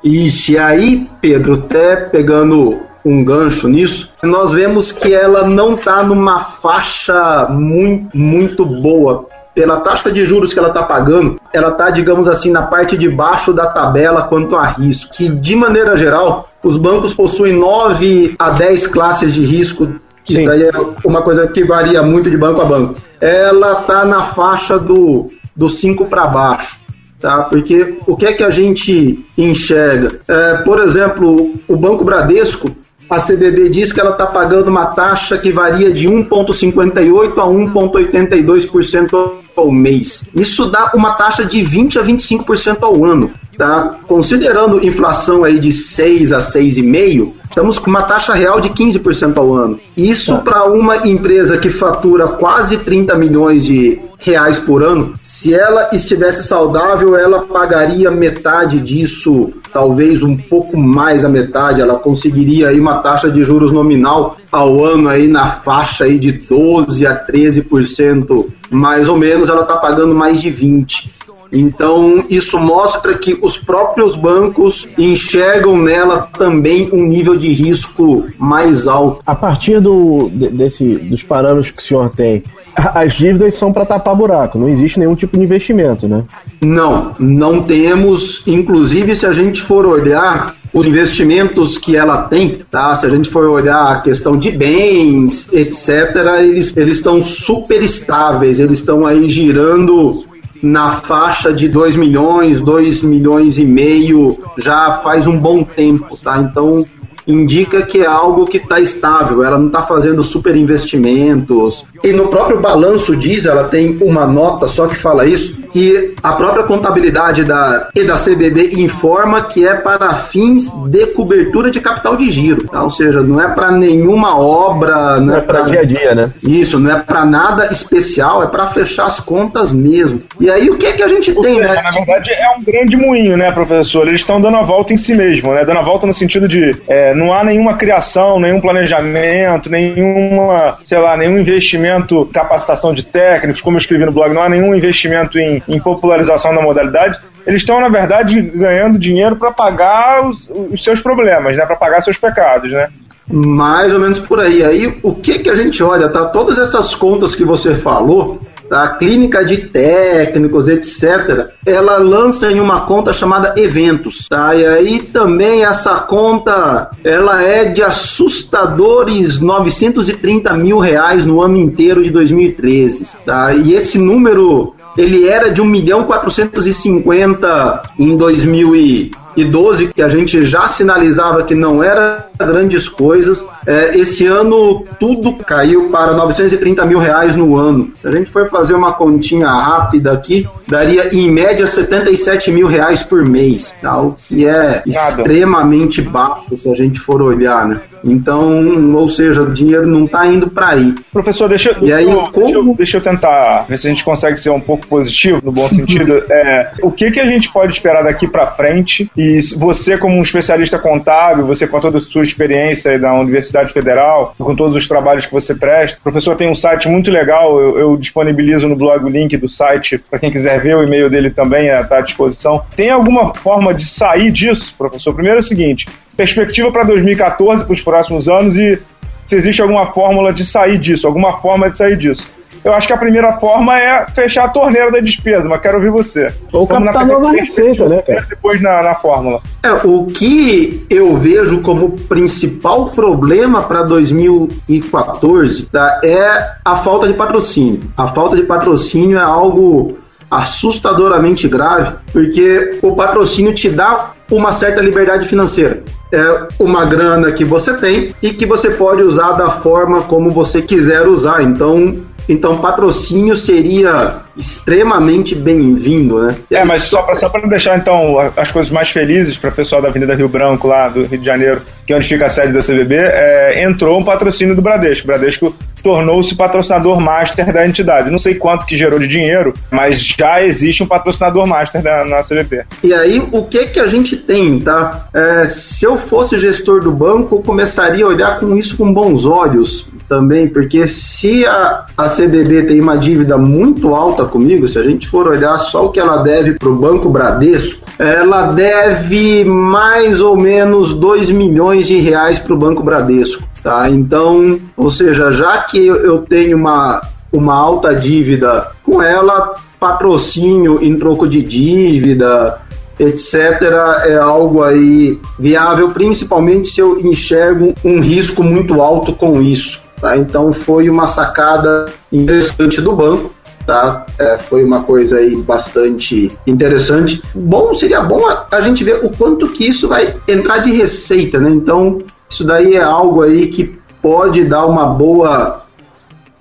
E 0.03 0.57
aí, 0.57 1.11
Pedro, 1.21 1.55
até 1.55 1.97
pegando 1.97 2.81
um 3.05 3.23
gancho 3.25 3.69
nisso, 3.69 4.15
nós 4.23 4.53
vemos 4.53 4.93
que 4.93 5.13
ela 5.13 5.47
não 5.47 5.75
está 5.75 6.03
numa 6.03 6.39
faixa 6.39 7.47
muito, 7.51 8.17
muito 8.17 8.65
boa. 8.65 9.27
Pela 9.55 9.81
taxa 9.81 10.11
de 10.11 10.25
juros 10.25 10.53
que 10.53 10.59
ela 10.59 10.69
está 10.69 10.83
pagando, 10.83 11.39
ela 11.53 11.69
está, 11.69 11.91
digamos 11.91 12.29
assim, 12.29 12.51
na 12.51 12.63
parte 12.63 12.97
de 12.97 13.09
baixo 13.09 13.53
da 13.53 13.67
tabela 13.67 14.23
quanto 14.23 14.57
a 14.57 14.65
risco. 14.65 15.13
Que, 15.13 15.29
de 15.29 15.57
maneira 15.57 15.97
geral, 15.97 16.49
os 16.63 16.77
bancos 16.77 17.13
possuem 17.13 17.53
9 17.55 18.37
a 18.39 18.51
10 18.51 18.87
classes 18.87 19.35
de 19.35 19.45
risco. 19.45 19.97
Isso 20.27 20.45
daí 20.45 20.63
é 20.63 20.71
uma 21.05 21.23
coisa 21.23 21.49
que 21.49 21.65
varia 21.65 22.03
muito 22.03 22.31
de 22.31 22.39
banco 22.39 22.61
a 22.61 22.65
banco. 22.65 22.97
Ela 23.21 23.81
está 23.81 24.05
na 24.05 24.23
faixa 24.23 24.79
do, 24.79 25.31
do 25.55 25.69
5 25.69 26.07
para 26.07 26.27
baixo 26.27 26.90
tá? 27.21 27.43
Porque 27.43 27.99
o 28.07 28.17
que 28.17 28.27
é 28.27 28.33
que 28.33 28.43
a 28.43 28.51
gente 28.51 29.25
enxerga? 29.37 30.21
É, 30.27 30.55
por 30.59 30.81
exemplo, 30.81 31.55
o 31.69 31.77
Banco 31.77 32.05
Bradesco, 32.05 32.75
a 33.09 33.19
CBB 33.21 33.69
diz 33.69 33.93
que 33.93 34.01
ela 34.01 34.13
está 34.13 34.27
pagando 34.27 34.69
uma 34.69 34.87
taxa 34.87 35.37
que 35.37 35.53
varia 35.53 35.93
de 35.93 36.09
1,58% 36.09 37.39
a 37.39 37.45
1,82% 37.45 39.33
ao 39.57 39.71
mês. 39.71 40.25
Isso 40.35 40.67
dá 40.67 40.93
uma 40.95 41.15
taxa 41.15 41.45
de 41.45 41.63
20 41.63 41.99
a 41.99 42.05
25% 42.05 42.79
ao 42.83 43.05
ano. 43.05 43.33
Tá? 43.59 43.97
Considerando 44.07 44.85
inflação 44.87 45.45
aí 45.45 45.59
de 45.59 45.71
6 45.73 46.33
a 46.33 46.39
6,5%, 46.39 47.33
estamos 47.49 47.79
com 47.79 47.91
uma 47.91 48.03
taxa 48.03 48.33
real 48.33 48.61
de 48.61 48.71
15% 48.71 49.37
ao 49.37 49.53
ano. 49.53 49.79
Isso 49.97 50.37
tá. 50.37 50.41
para 50.41 50.65
uma 50.65 50.97
empresa 51.09 51.59
que 51.59 51.69
fatura 51.69 52.29
quase 52.29 52.79
30 52.79 53.17
milhões 53.17 53.65
de 53.65 54.01
reais 54.21 54.59
por 54.59 54.83
ano, 54.83 55.15
se 55.23 55.55
ela 55.55 55.91
estivesse 55.93 56.43
saudável, 56.43 57.17
ela 57.17 57.41
pagaria 57.41 58.11
metade 58.11 58.79
disso, 58.81 59.53
talvez 59.73 60.23
um 60.23 60.37
pouco 60.37 60.77
mais 60.77 61.25
a 61.25 61.29
metade, 61.29 61.81
ela 61.81 61.99
conseguiria 61.99 62.69
aí 62.69 62.79
uma 62.79 62.99
taxa 62.99 63.31
de 63.31 63.43
juros 63.43 63.73
nominal 63.73 64.37
ao 64.53 64.85
ano 64.85 65.09
aí 65.09 65.27
na 65.27 65.47
faixa 65.47 66.05
aí 66.05 66.19
de 66.19 66.33
12 66.33 67.07
a 67.07 67.27
13%, 67.27 68.47
mais 68.71 69.09
ou 69.09 69.17
menos, 69.17 69.49
ela 69.49 69.63
está 69.63 69.77
pagando 69.77 70.15
mais 70.15 70.41
de 70.41 70.51
20. 70.51 71.21
Então, 71.53 72.25
isso 72.31 72.59
mostra 72.59 73.17
que 73.19 73.39
os 73.43 73.59
próprios 73.59 74.17
bancos 74.17 74.89
enxergam 74.97 75.77
nela 75.77 76.29
também 76.39 76.89
um 76.93 77.05
nível 77.05 77.37
de 77.37 77.53
risco 77.53 78.25
mais 78.39 78.87
alto. 78.87 79.23
A 79.27 79.35
partir 79.35 79.81
do, 79.81 80.29
desse, 80.29 80.95
dos 80.95 81.23
parâmetros 81.23 81.71
que 81.71 81.83
o 81.83 81.85
senhor 81.85 82.11
tem, 82.11 82.43
as 82.77 83.15
dívidas 83.15 83.55
são 83.55 83.73
para 83.73 83.85
tapar 83.85 84.15
buraco, 84.15 84.59
não 84.59 84.69
existe 84.69 84.99
nenhum 84.99 85.15
tipo 85.15 85.37
de 85.37 85.43
investimento, 85.43 86.07
né? 86.07 86.25
Não, 86.61 87.15
não 87.19 87.63
temos. 87.63 88.43
Inclusive, 88.47 89.15
se 89.15 89.27
a 89.27 89.33
gente 89.33 89.61
for 89.61 89.87
olhar 89.87 90.55
os 90.73 90.87
investimentos 90.87 91.77
que 91.77 91.97
ela 91.97 92.23
tem, 92.23 92.61
tá? 92.71 92.95
Se 92.95 93.07
a 93.07 93.09
gente 93.09 93.29
for 93.29 93.49
olhar 93.49 93.93
a 93.93 94.01
questão 94.01 94.37
de 94.37 94.51
bens, 94.53 95.53
etc., 95.53 96.17
eles, 96.39 96.77
eles 96.77 96.97
estão 96.97 97.21
super 97.21 97.83
estáveis, 97.83 98.61
eles 98.61 98.79
estão 98.79 99.05
aí 99.05 99.29
girando 99.29 100.25
na 100.63 100.91
faixa 100.91 101.53
de 101.53 101.69
2 101.69 101.97
milhões, 101.97 102.61
2 102.61 103.03
milhões 103.03 103.59
e 103.59 103.65
meio 103.65 104.39
já 104.59 104.93
faz 104.93 105.27
um 105.27 105.39
bom 105.39 105.63
tempo, 105.63 106.17
tá? 106.17 106.39
Então 106.39 106.87
indica 107.27 107.83
que 107.83 107.99
é 107.99 108.07
algo 108.07 108.47
que 108.47 108.57
está 108.57 108.81
estável, 108.81 109.45
ela 109.45 109.59
não 109.59 109.69
está 109.69 109.83
fazendo 109.83 110.23
super 110.23 110.57
investimentos. 110.57 111.85
E 112.03 112.13
no 112.13 112.29
próprio 112.29 112.61
balanço 112.61 113.17
diz, 113.17 113.47
ela 113.47 113.65
tem 113.65 113.99
uma 114.01 114.27
nota 114.27 114.67
só 114.67 114.87
que 114.87 114.97
fala 114.97 115.27
isso, 115.27 115.60
que 115.73 116.15
a 116.23 116.33
própria 116.33 116.65
contabilidade 116.65 117.45
da, 117.45 117.89
e 117.95 118.05
da 118.05 118.17
CBB 118.17 118.81
informa 118.81 119.43
que 119.43 119.67
é 119.67 119.75
para 119.75 120.13
fins 120.15 120.71
de 120.87 121.07
cobertura 121.07 121.71
de 121.71 121.81
capital 121.81 122.17
de 122.17 122.31
giro, 122.31 122.67
tá? 122.69 122.83
ou 122.83 122.91
seja, 122.91 123.21
não 123.23 123.41
é 123.41 123.49
para 123.49 123.71
nenhuma 123.71 124.39
obra, 124.39 125.17
não, 125.17 125.27
não 125.27 125.35
é, 125.35 125.39
é 125.39 125.41
para 125.41 125.63
dia 125.63 125.81
a 125.81 125.85
dia, 125.85 126.15
né? 126.15 126.33
Isso, 126.43 126.79
não 126.79 126.97
é 126.97 127.01
para 127.01 127.25
nada 127.25 127.71
especial, 127.71 128.43
é 128.43 128.47
para 128.47 128.67
fechar 128.69 129.07
as 129.07 129.21
contas 129.21 129.73
mesmo. 129.73 130.21
E 130.41 130.51
aí 130.51 130.71
o 130.71 130.77
que 130.77 130.87
é 130.87 130.93
que 130.93 131.03
a 131.03 131.09
gente 131.09 131.33
tem, 131.35 131.57
seja, 131.57 131.69
né? 131.69 131.83
Na 131.83 131.91
verdade 131.91 132.31
é 132.31 132.51
um 132.59 132.63
grande 132.63 132.97
moinho, 132.97 133.37
né, 133.37 133.51
professor? 133.53 134.07
Eles 134.07 134.21
estão 134.21 134.41
dando 134.41 134.57
a 134.57 134.63
volta 134.63 134.93
em 134.93 134.97
si 134.97 135.15
mesmo, 135.15 135.53
né? 135.53 135.65
Dando 135.65 135.79
a 135.79 135.83
volta 135.83 136.07
no 136.07 136.15
sentido 136.15 136.49
de 136.49 136.75
é, 136.89 137.15
não 137.15 137.33
há 137.33 137.45
nenhuma 137.45 137.75
criação, 137.75 138.41
nenhum 138.41 138.61
planejamento, 138.61 139.71
nenhuma, 139.71 140.79
sei 140.85 140.99
lá, 140.99 141.17
nenhum 141.17 141.39
investimento, 141.39 142.27
capacitação 142.33 142.93
de 142.93 143.03
técnicos, 143.03 143.61
como 143.61 143.77
eu 143.77 143.81
escrevi 143.81 144.05
no 144.05 144.13
blog, 144.13 144.33
não 144.33 144.43
há 144.43 144.49
nenhum 144.49 144.75
investimento 144.75 145.39
em 145.39 145.60
em 145.69 145.81
popularização 145.81 146.55
da 146.55 146.63
modalidade, 146.63 147.19
eles 147.47 147.63
estão, 147.63 147.81
na 147.81 147.89
verdade, 147.89 148.41
ganhando 148.41 148.99
dinheiro 148.99 149.37
para 149.37 149.53
pagar 149.53 150.29
os, 150.29 150.49
os, 150.73 150.83
seus 150.83 151.01
problemas, 151.01 151.57
né? 151.57 151.65
Para 151.65 151.77
pagar 151.77 152.01
seus 152.01 152.19
pecados, 152.19 152.71
né? 152.71 152.89
Mais 153.29 153.95
ou 153.95 154.01
menos 154.01 154.19
por 154.19 154.41
aí. 154.41 154.63
Aí 154.65 154.99
o 155.03 155.15
que 155.15 155.39
que 155.39 155.51
a 155.51 155.55
gente 155.55 155.83
olha, 155.83 156.09
tá? 156.09 156.27
Todas 156.27 156.59
essas 156.59 156.95
contas 156.95 157.35
que 157.35 157.45
você 157.45 157.75
falou, 157.75 158.41
a 158.71 158.89
clínica 158.89 159.45
de 159.45 159.57
técnicos, 159.69 160.69
etc., 160.69 161.49
ela 161.67 161.97
lança 161.99 162.51
em 162.51 162.61
uma 162.61 162.83
conta 162.83 163.13
chamada 163.13 163.61
eventos, 163.61 164.29
tá? 164.29 164.55
E 164.55 164.65
aí 164.65 165.03
também 165.03 165.65
essa 165.65 166.01
conta, 166.01 166.91
ela 167.03 167.43
é 167.43 167.65
de 167.65 167.83
assustadores 167.83 169.41
930 169.41 170.53
mil 170.55 170.79
reais 170.79 171.25
no 171.25 171.43
ano 171.43 171.57
inteiro 171.57 172.03
de 172.03 172.11
2013, 172.11 173.09
tá? 173.27 173.53
E 173.55 173.75
esse 173.75 173.99
número 173.99 174.75
ele 174.97 175.29
era 175.29 175.51
de 175.51 175.61
1 175.61 175.65
milhão 175.65 176.05
450 176.05 177.83
em 177.99 178.17
2012, 178.17 179.89
que 179.95 180.03
a 180.03 180.09
gente 180.09 180.45
já 180.45 180.67
sinalizava 180.69 181.43
que 181.45 181.55
não 181.55 181.83
era 181.83 182.30
grandes 182.47 182.89
coisas. 182.89 183.47
É, 183.67 183.97
esse 183.97 184.27
ano 184.27 184.85
tudo 184.99 185.35
caiu 185.37 185.91
para 185.91 186.15
930 186.15 186.85
mil 186.87 186.99
reais 186.99 187.37
no 187.37 187.57
ano. 187.57 187.93
Se 187.95 188.09
a 188.09 188.13
gente 188.13 188.31
for 188.31 188.49
fazer 188.49 188.75
uma 188.75 188.93
continha 188.93 189.49
rápida 189.49 190.13
aqui, 190.13 190.49
daria 190.67 191.15
em 191.15 191.31
média 191.31 191.67
77 191.67 192.51
mil 192.51 192.67
reais 192.67 193.03
por 193.03 193.25
mês, 193.25 193.73
tá? 193.81 194.01
o 194.01 194.13
que 194.13 194.47
é 194.47 194.83
extremamente 194.87 196.03
baixo 196.03 196.57
se 196.57 196.69
a 196.69 196.75
gente 196.75 197.01
for 197.01 197.23
olhar, 197.23 197.67
né? 197.67 197.81
Então, 198.05 198.95
ou 198.95 199.09
seja, 199.09 199.43
o 199.43 199.53
dinheiro 199.53 199.87
não 199.87 200.05
está 200.05 200.27
indo 200.27 200.49
para 200.49 200.71
aí. 200.71 200.95
Professor, 201.13 201.49
deixa, 201.49 201.77
e 201.83 201.93
aí, 201.93 202.05
eu, 202.05 202.23
como... 202.33 202.47
deixa, 202.47 202.59
eu, 202.59 202.75
deixa 202.75 202.97
eu 202.97 203.01
tentar 203.03 203.67
ver 203.69 203.79
se 203.79 203.87
a 203.87 203.91
gente 203.91 204.05
consegue 204.05 204.37
ser 204.39 204.51
um 204.51 204.61
pouco 204.61 204.87
positivo, 204.87 205.41
no 205.45 205.53
bom 205.53 205.69
sentido. 205.71 206.23
é, 206.31 206.73
o 206.83 206.91
que, 206.91 207.11
que 207.11 207.21
a 207.21 207.27
gente 207.27 207.53
pode 207.53 207.73
esperar 207.73 208.05
daqui 208.05 208.27
para 208.27 208.47
frente? 208.49 209.11
E 209.17 209.39
você, 209.59 209.97
como 209.97 210.17
um 210.17 210.23
especialista 210.23 210.79
contábil, 210.79 211.47
você 211.47 211.67
com 211.67 211.81
toda 211.81 211.99
a 211.99 212.01
sua 212.01 212.23
experiência 212.31 212.99
da 212.99 213.15
Universidade 213.15 213.73
Federal, 213.73 214.35
com 214.39 214.55
todos 214.55 214.77
os 214.77 214.89
trabalhos 214.89 215.27
que 215.27 215.33
você 215.33 215.55
presta. 215.55 215.99
O 215.99 216.03
professor 216.03 216.37
tem 216.37 216.51
um 216.51 216.55
site 216.55 216.89
muito 216.89 217.11
legal, 217.11 217.61
eu, 217.61 217.79
eu 217.79 217.97
disponibilizo 217.97 218.69
no 218.69 218.77
blog 218.77 219.05
o 219.05 219.09
link 219.09 219.37
do 219.37 219.49
site 219.49 219.99
para 219.99 220.19
quem 220.19 220.31
quiser 220.31 220.61
ver, 220.61 220.77
o 220.77 220.83
e-mail 220.83 221.11
dele 221.11 221.31
também 221.31 221.69
está 221.69 221.99
à 221.99 222.01
disposição. 222.01 222.63
Tem 222.75 222.91
alguma 222.91 223.35
forma 223.35 223.75
de 223.75 223.87
sair 223.87 224.31
disso, 224.31 224.75
professor? 224.77 225.13
Primeiro 225.15 225.39
é 225.39 225.41
o 225.41 225.43
seguinte: 225.43 225.89
perspectiva 226.17 226.71
para 226.73 226.85
2014, 226.85 227.65
para 227.65 227.73
os 227.73 227.83
próximos 227.83 228.29
anos, 228.29 228.57
e 228.57 228.81
se 229.27 229.37
existe 229.37 229.63
alguma 229.63 229.93
fórmula 229.93 230.33
de 230.33 230.45
sair 230.45 230.79
disso, 230.79 231.07
alguma 231.07 231.35
forma 231.35 231.71
de 231.71 231.77
sair 231.77 231.97
disso. 231.97 232.29
Eu 232.65 232.73
acho 232.73 232.87
que 232.87 232.93
a 232.93 232.99
primeira 232.99 233.35
forma 233.35 233.79
é 233.79 234.07
fechar 234.11 234.45
a 234.45 234.49
torneira 234.49 234.91
da 234.91 235.01
despesa, 235.01 235.49
mas 235.49 235.61
quero 235.61 235.77
ouvir 235.77 235.91
você. 235.91 236.29
Ou 236.53 236.67
captar 236.67 237.07
nova 237.07 237.31
receita, 237.33 237.89
né, 237.89 238.03
cara? 238.03 238.27
Depois 238.29 238.61
na, 238.61 238.83
na 238.83 238.95
fórmula. 238.95 239.41
É, 239.63 239.73
o 239.85 240.07
que 240.07 240.87
eu 240.91 241.17
vejo 241.17 241.63
como 241.63 241.93
principal 241.93 242.87
problema 242.91 243.63
para 243.63 243.83
2014 243.83 245.67
tá, 245.67 246.01
é 246.05 246.51
a 246.65 246.77
falta 246.77 247.07
de 247.07 247.15
patrocínio. 247.15 247.83
A 247.97 248.09
falta 248.09 248.37
de 248.37 248.43
patrocínio 248.43 249.19
é 249.19 249.23
algo 249.23 249.99
assustadoramente 250.31 251.49
grave, 251.49 251.93
porque 252.13 252.79
o 252.83 252.95
patrocínio 252.95 253.53
te 253.53 253.69
dá 253.69 254.13
uma 254.31 254.53
certa 254.53 254.81
liberdade 254.81 255.27
financeira. 255.27 255.83
É 256.13 256.49
uma 256.59 256.85
grana 256.85 257.33
que 257.33 257.45
você 257.45 257.75
tem 257.75 258.15
e 258.23 258.31
que 258.33 258.47
você 258.47 258.71
pode 258.71 259.03
usar 259.03 259.33
da 259.33 259.51
forma 259.51 260.03
como 260.03 260.31
você 260.31 260.63
quiser 260.63 261.07
usar. 261.07 261.43
Então, 261.43 262.01
então, 262.31 262.59
patrocínio 262.59 263.37
seria 263.37 264.23
extremamente 264.41 265.35
bem-vindo, 265.35 266.21
né? 266.21 266.35
É, 266.51 266.65
mas 266.65 266.83
só 266.83 267.03
para 267.03 267.17
só 267.17 267.29
deixar 267.47 267.79
então 267.79 268.17
as 268.37 268.51
coisas 268.51 268.73
mais 268.73 268.91
felizes 268.91 269.37
para 269.37 269.51
o 269.51 269.53
pessoal 269.53 269.83
da 269.83 269.89
Avenida 269.89 270.15
Rio 270.15 270.29
Branco, 270.29 270.67
lá 270.67 270.89
do 270.89 271.05
Rio 271.05 271.19
de 271.19 271.27
Janeiro, 271.27 271.63
que 271.87 271.93
é 271.93 271.97
onde 271.97 272.07
fica 272.07 272.27
a 272.27 272.29
sede 272.29 272.53
da 272.53 272.61
CBB, 272.61 272.97
é, 272.97 273.63
entrou 273.63 273.99
um 273.99 274.05
patrocínio 274.05 274.55
do 274.55 274.63
Bradesco. 274.63 275.05
O 275.05 275.07
Bradesco 275.09 275.55
tornou-se 275.83 276.35
patrocinador 276.35 277.01
master 277.01 277.53
da 277.53 277.67
entidade. 277.67 278.11
Não 278.11 278.19
sei 278.19 278.35
quanto 278.35 278.67
que 278.67 278.77
gerou 278.77 278.99
de 278.99 279.07
dinheiro, 279.07 279.55
mas 279.71 280.01
já 280.01 280.43
existe 280.43 280.83
um 280.83 280.87
patrocinador 280.87 281.47
master 281.47 281.83
da, 281.83 282.05
na 282.05 282.21
CBP. 282.21 282.65
E 282.83 282.95
aí, 282.95 283.21
o 283.33 283.45
que 283.45 283.67
que 283.67 283.81
a 283.81 283.87
gente 283.87 284.17
tem, 284.17 284.61
tá? 284.61 285.09
É, 285.13 285.45
se 285.47 285.85
eu 285.85 285.97
fosse 285.97 286.39
gestor 286.39 286.81
do 286.81 286.93
banco, 286.93 287.37
eu 287.37 287.43
começaria 287.43 288.05
a 288.05 288.09
olhar 288.09 288.39
com 288.39 288.57
isso 288.57 288.77
com 288.77 288.93
bons 288.93 289.27
olhos 289.27 289.89
também, 290.09 290.49
porque 290.49 290.89
se 290.89 291.47
a, 291.47 291.87
a 291.97 292.07
CBB 292.09 292.65
tem 292.65 292.81
uma 292.81 292.97
dívida 292.97 293.39
muito 293.39 293.95
alta 293.95 294.25
comigo, 294.31 294.67
se 294.67 294.79
a 294.79 294.83
gente 294.83 295.09
for 295.09 295.27
olhar 295.27 295.59
só 295.59 295.87
o 295.87 295.91
que 295.91 296.01
ela 296.01 296.19
deve 296.19 296.55
para 296.55 296.69
o 296.69 296.77
Banco 296.77 297.09
Bradesco, 297.11 297.87
ela 297.99 298.53
deve 298.53 299.45
mais 299.45 300.21
ou 300.21 300.37
menos 300.37 300.95
2 300.95 301.31
milhões 301.31 301.87
de 301.87 301.97
reais 301.97 302.39
para 302.39 302.55
o 302.55 302.59
Banco 302.59 302.83
Bradesco. 302.83 303.43
Tá? 303.63 303.91
Então, 303.91 304.59
ou 304.77 304.91
seja, 304.91 305.31
já 305.33 305.63
que 305.65 305.87
eu 305.87 306.19
tenho 306.19 306.57
uma, 306.57 307.03
uma 307.31 307.55
alta 307.55 307.95
dívida 307.95 308.69
com 308.83 309.03
ela, 309.03 309.55
patrocínio 309.79 310.83
em 310.83 310.99
troco 310.99 311.29
de 311.29 311.43
dívida, 311.43 312.59
etc., 312.99 313.63
é 314.07 314.17
algo 314.17 314.63
aí 314.63 315.19
viável, 315.39 315.91
principalmente 315.91 316.69
se 316.69 316.81
eu 316.81 317.01
enxergo 317.01 317.75
um 317.85 318.01
risco 318.01 318.43
muito 318.43 318.81
alto 318.81 319.13
com 319.15 319.41
isso. 319.41 319.83
Tá? 320.01 320.17
Então 320.17 320.53
foi 320.53 320.89
uma 320.89 321.07
sacada 321.07 321.87
interessante 322.11 322.81
do 322.81 322.95
banco. 322.95 323.31
Tá? 323.67 324.07
É, 324.19 324.39
foi 324.39 324.65
uma 324.65 324.83
coisa 324.83 325.17
aí 325.17 325.37
bastante 325.37 326.33
interessante. 326.47 327.23
Bom, 327.35 327.75
seria 327.75 328.01
bom 328.01 328.27
a, 328.27 328.47
a, 328.51 328.61
gente 328.61 328.83
ver 328.83 329.05
o 329.05 329.11
quanto 329.11 329.49
que 329.49 329.67
isso 329.67 329.87
vai 329.87 330.17
entrar 330.27 330.59
de 330.59 330.73
receita, 330.73 331.39
né? 331.39 331.51
Então, 331.51 331.99
isso 332.29 332.43
daí 332.45 332.75
é 332.75 332.83
algo 332.83 333.23
aí 333.23 333.49
que 333.49 333.79
pode 334.03 334.45
dar 334.45 334.67
uma 334.67 334.87
boa 334.87 335.63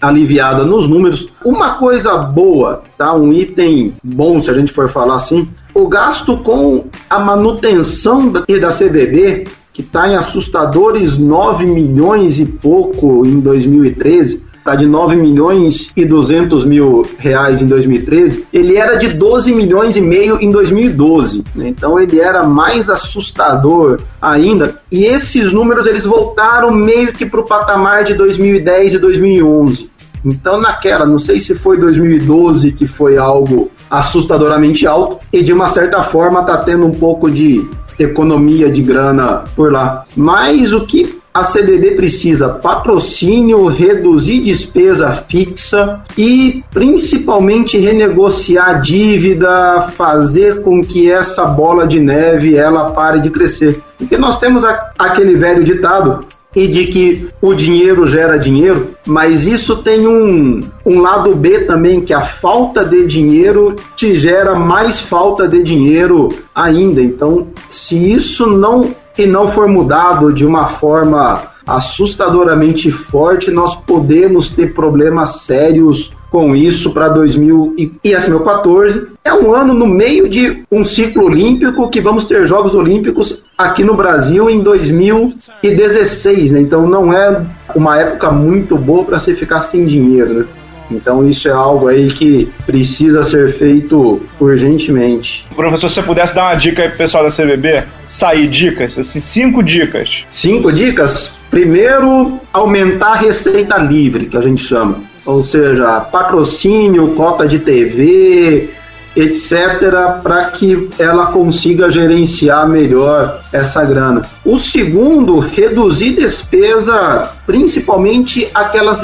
aliviada 0.01 0.63
nos 0.63 0.87
números. 0.87 1.27
Uma 1.43 1.75
coisa 1.75 2.17
boa, 2.17 2.83
tá? 2.97 3.13
Um 3.13 3.33
item 3.33 3.95
bom, 4.03 4.41
se 4.41 4.49
a 4.49 4.53
gente 4.53 4.71
for 4.71 4.87
falar 4.87 5.15
assim, 5.15 5.49
o 5.73 5.87
gasto 5.87 6.37
com 6.37 6.85
a 7.09 7.19
manutenção 7.19 8.29
da, 8.29 8.41
da 8.41 8.69
CBB 8.69 9.47
que 9.79 9.81
está 9.81 10.09
em 10.09 10.15
assustadores 10.15 11.17
9 11.17 11.65
milhões 11.65 12.39
e 12.39 12.45
pouco 12.45 13.25
em 13.25 13.39
2013, 13.39 14.43
está 14.59 14.75
de 14.75 14.85
9 14.85 15.15
milhões 15.15 15.89
e 15.95 16.05
200 16.05 16.65
mil 16.65 17.05
reais 17.17 17.61
em 17.61 17.67
2013, 17.67 18.45
ele 18.53 18.77
era 18.77 18.95
de 18.95 19.09
12 19.09 19.53
milhões 19.53 19.97
e 19.97 20.01
meio 20.01 20.37
em 20.39 20.51
2012. 20.51 21.43
Né? 21.55 21.69
Então 21.69 21.99
ele 21.99 22.19
era 22.19 22.43
mais 22.43 22.89
assustador 22.89 23.99
ainda. 24.21 24.79
E 24.91 25.05
esses 25.05 25.51
números 25.51 25.87
eles 25.87 26.05
voltaram 26.05 26.71
meio 26.71 27.13
que 27.13 27.25
para 27.25 27.39
o 27.39 27.45
patamar 27.45 28.03
de 28.03 28.13
2010 28.13 28.93
e 28.93 28.99
2011. 28.99 29.89
Então 30.23 30.59
naquela, 30.59 31.05
não 31.05 31.17
sei 31.17 31.39
se 31.39 31.55
foi 31.55 31.77
2012 31.77 32.73
que 32.73 32.85
foi 32.85 33.17
algo 33.17 33.71
assustadoramente 33.89 34.85
alto 34.85 35.19
e 35.31 35.41
de 35.41 35.53
uma 35.53 35.67
certa 35.69 36.03
forma 36.03 36.41
está 36.41 36.57
tendo 36.57 36.85
um 36.85 36.91
pouco 36.91 37.31
de 37.31 37.65
economia 37.97 38.69
de 38.71 38.81
grana 38.81 39.45
por 39.55 39.71
lá. 39.71 40.05
Mas 40.15 40.73
o 40.73 40.85
que 40.85 41.18
a 41.39 41.43
CBB 41.43 41.91
precisa 41.91 42.49
patrocínio, 42.49 43.65
reduzir 43.67 44.41
despesa 44.41 45.11
fixa 45.11 46.01
e 46.17 46.63
principalmente 46.71 47.77
renegociar 47.77 48.81
dívida, 48.81 49.81
fazer 49.93 50.61
com 50.61 50.83
que 50.83 51.09
essa 51.09 51.45
bola 51.45 51.87
de 51.87 51.99
neve 51.99 52.55
ela 52.55 52.91
pare 52.91 53.21
de 53.21 53.29
crescer. 53.29 53.81
Porque 53.97 54.17
nós 54.17 54.37
temos 54.37 54.65
a, 54.65 54.91
aquele 54.99 55.35
velho 55.35 55.63
ditado 55.63 56.25
e 56.55 56.67
de 56.67 56.87
que 56.87 57.29
o 57.41 57.53
dinheiro 57.53 58.07
gera 58.07 58.37
dinheiro, 58.37 58.95
mas 59.05 59.45
isso 59.45 59.77
tem 59.77 60.07
um, 60.07 60.61
um 60.85 60.99
lado 60.99 61.35
B 61.35 61.59
também, 61.61 62.01
que 62.01 62.13
a 62.13 62.21
falta 62.21 62.83
de 62.83 63.05
dinheiro 63.05 63.75
te 63.95 64.17
gera 64.17 64.55
mais 64.55 64.99
falta 64.99 65.47
de 65.47 65.61
dinheiro 65.61 66.29
ainda. 66.53 67.01
Então, 67.01 67.47
se 67.67 68.11
isso 68.11 68.47
não 68.47 68.95
e 69.19 69.25
não 69.25 69.47
for 69.47 69.67
mudado 69.67 70.31
de 70.31 70.45
uma 70.45 70.65
forma 70.65 71.43
assustadoramente 71.67 72.89
forte, 72.89 73.51
nós 73.51 73.75
podemos 73.75 74.49
ter 74.49 74.73
problemas 74.73 75.41
sérios 75.41 76.11
com 76.31 76.55
isso 76.55 76.91
para 76.91 77.09
2014. 77.09 79.07
É 79.23 79.33
um 79.33 79.53
ano 79.53 79.73
no 79.73 79.85
meio 79.85 80.29
de 80.29 80.63
um 80.71 80.83
ciclo 80.83 81.25
olímpico 81.25 81.89
que 81.89 81.99
vamos 82.01 82.25
ter 82.25 82.45
Jogos 82.45 82.73
Olímpicos 82.73 83.43
aqui 83.57 83.83
no 83.83 83.93
Brasil 83.93 84.49
em 84.49 84.61
2016, 84.61 86.53
né? 86.53 86.61
Então 86.61 86.87
não 86.87 87.11
é 87.13 87.45
uma 87.75 87.99
época 87.99 88.31
muito 88.31 88.77
boa 88.77 89.03
para 89.03 89.19
se 89.19 89.35
ficar 89.35 89.61
sem 89.61 89.85
dinheiro, 89.85 90.33
né? 90.33 90.45
Então 90.89 91.27
isso 91.27 91.47
é 91.47 91.51
algo 91.51 91.87
aí 91.87 92.09
que 92.09 92.51
precisa 92.65 93.23
ser 93.23 93.51
feito 93.51 94.21
urgentemente. 94.39 95.45
Professor, 95.55 95.89
se 95.89 95.95
você 95.95 96.01
pudesse 96.01 96.35
dar 96.35 96.43
uma 96.43 96.55
dica 96.55 96.83
aí 96.83 96.89
pro 96.89 96.97
pessoal 96.97 97.23
da 97.23 97.29
CBB, 97.29 97.83
sair 98.07 98.47
dicas, 98.47 98.97
assim, 98.97 99.19
cinco 99.19 99.61
dicas. 99.61 100.25
Cinco 100.29 100.71
dicas? 100.71 101.39
Primeiro, 101.49 102.39
aumentar 102.53 103.13
a 103.13 103.15
receita 103.15 103.77
livre, 103.77 104.25
que 104.25 104.37
a 104.37 104.41
gente 104.41 104.61
chama 104.61 105.09
ou 105.25 105.41
seja, 105.41 106.01
patrocínio, 106.01 107.09
cota 107.09 107.47
de 107.47 107.59
TV, 107.59 108.69
etc., 109.15 110.21
para 110.23 110.45
que 110.45 110.89
ela 110.97 111.27
consiga 111.27 111.89
gerenciar 111.89 112.67
melhor 112.67 113.41
essa 113.51 113.83
grana. 113.83 114.21
O 114.45 114.57
segundo, 114.57 115.39
reduzir 115.39 116.13
despesa, 116.13 117.31
principalmente 117.45 118.49
aquelas 118.53 118.99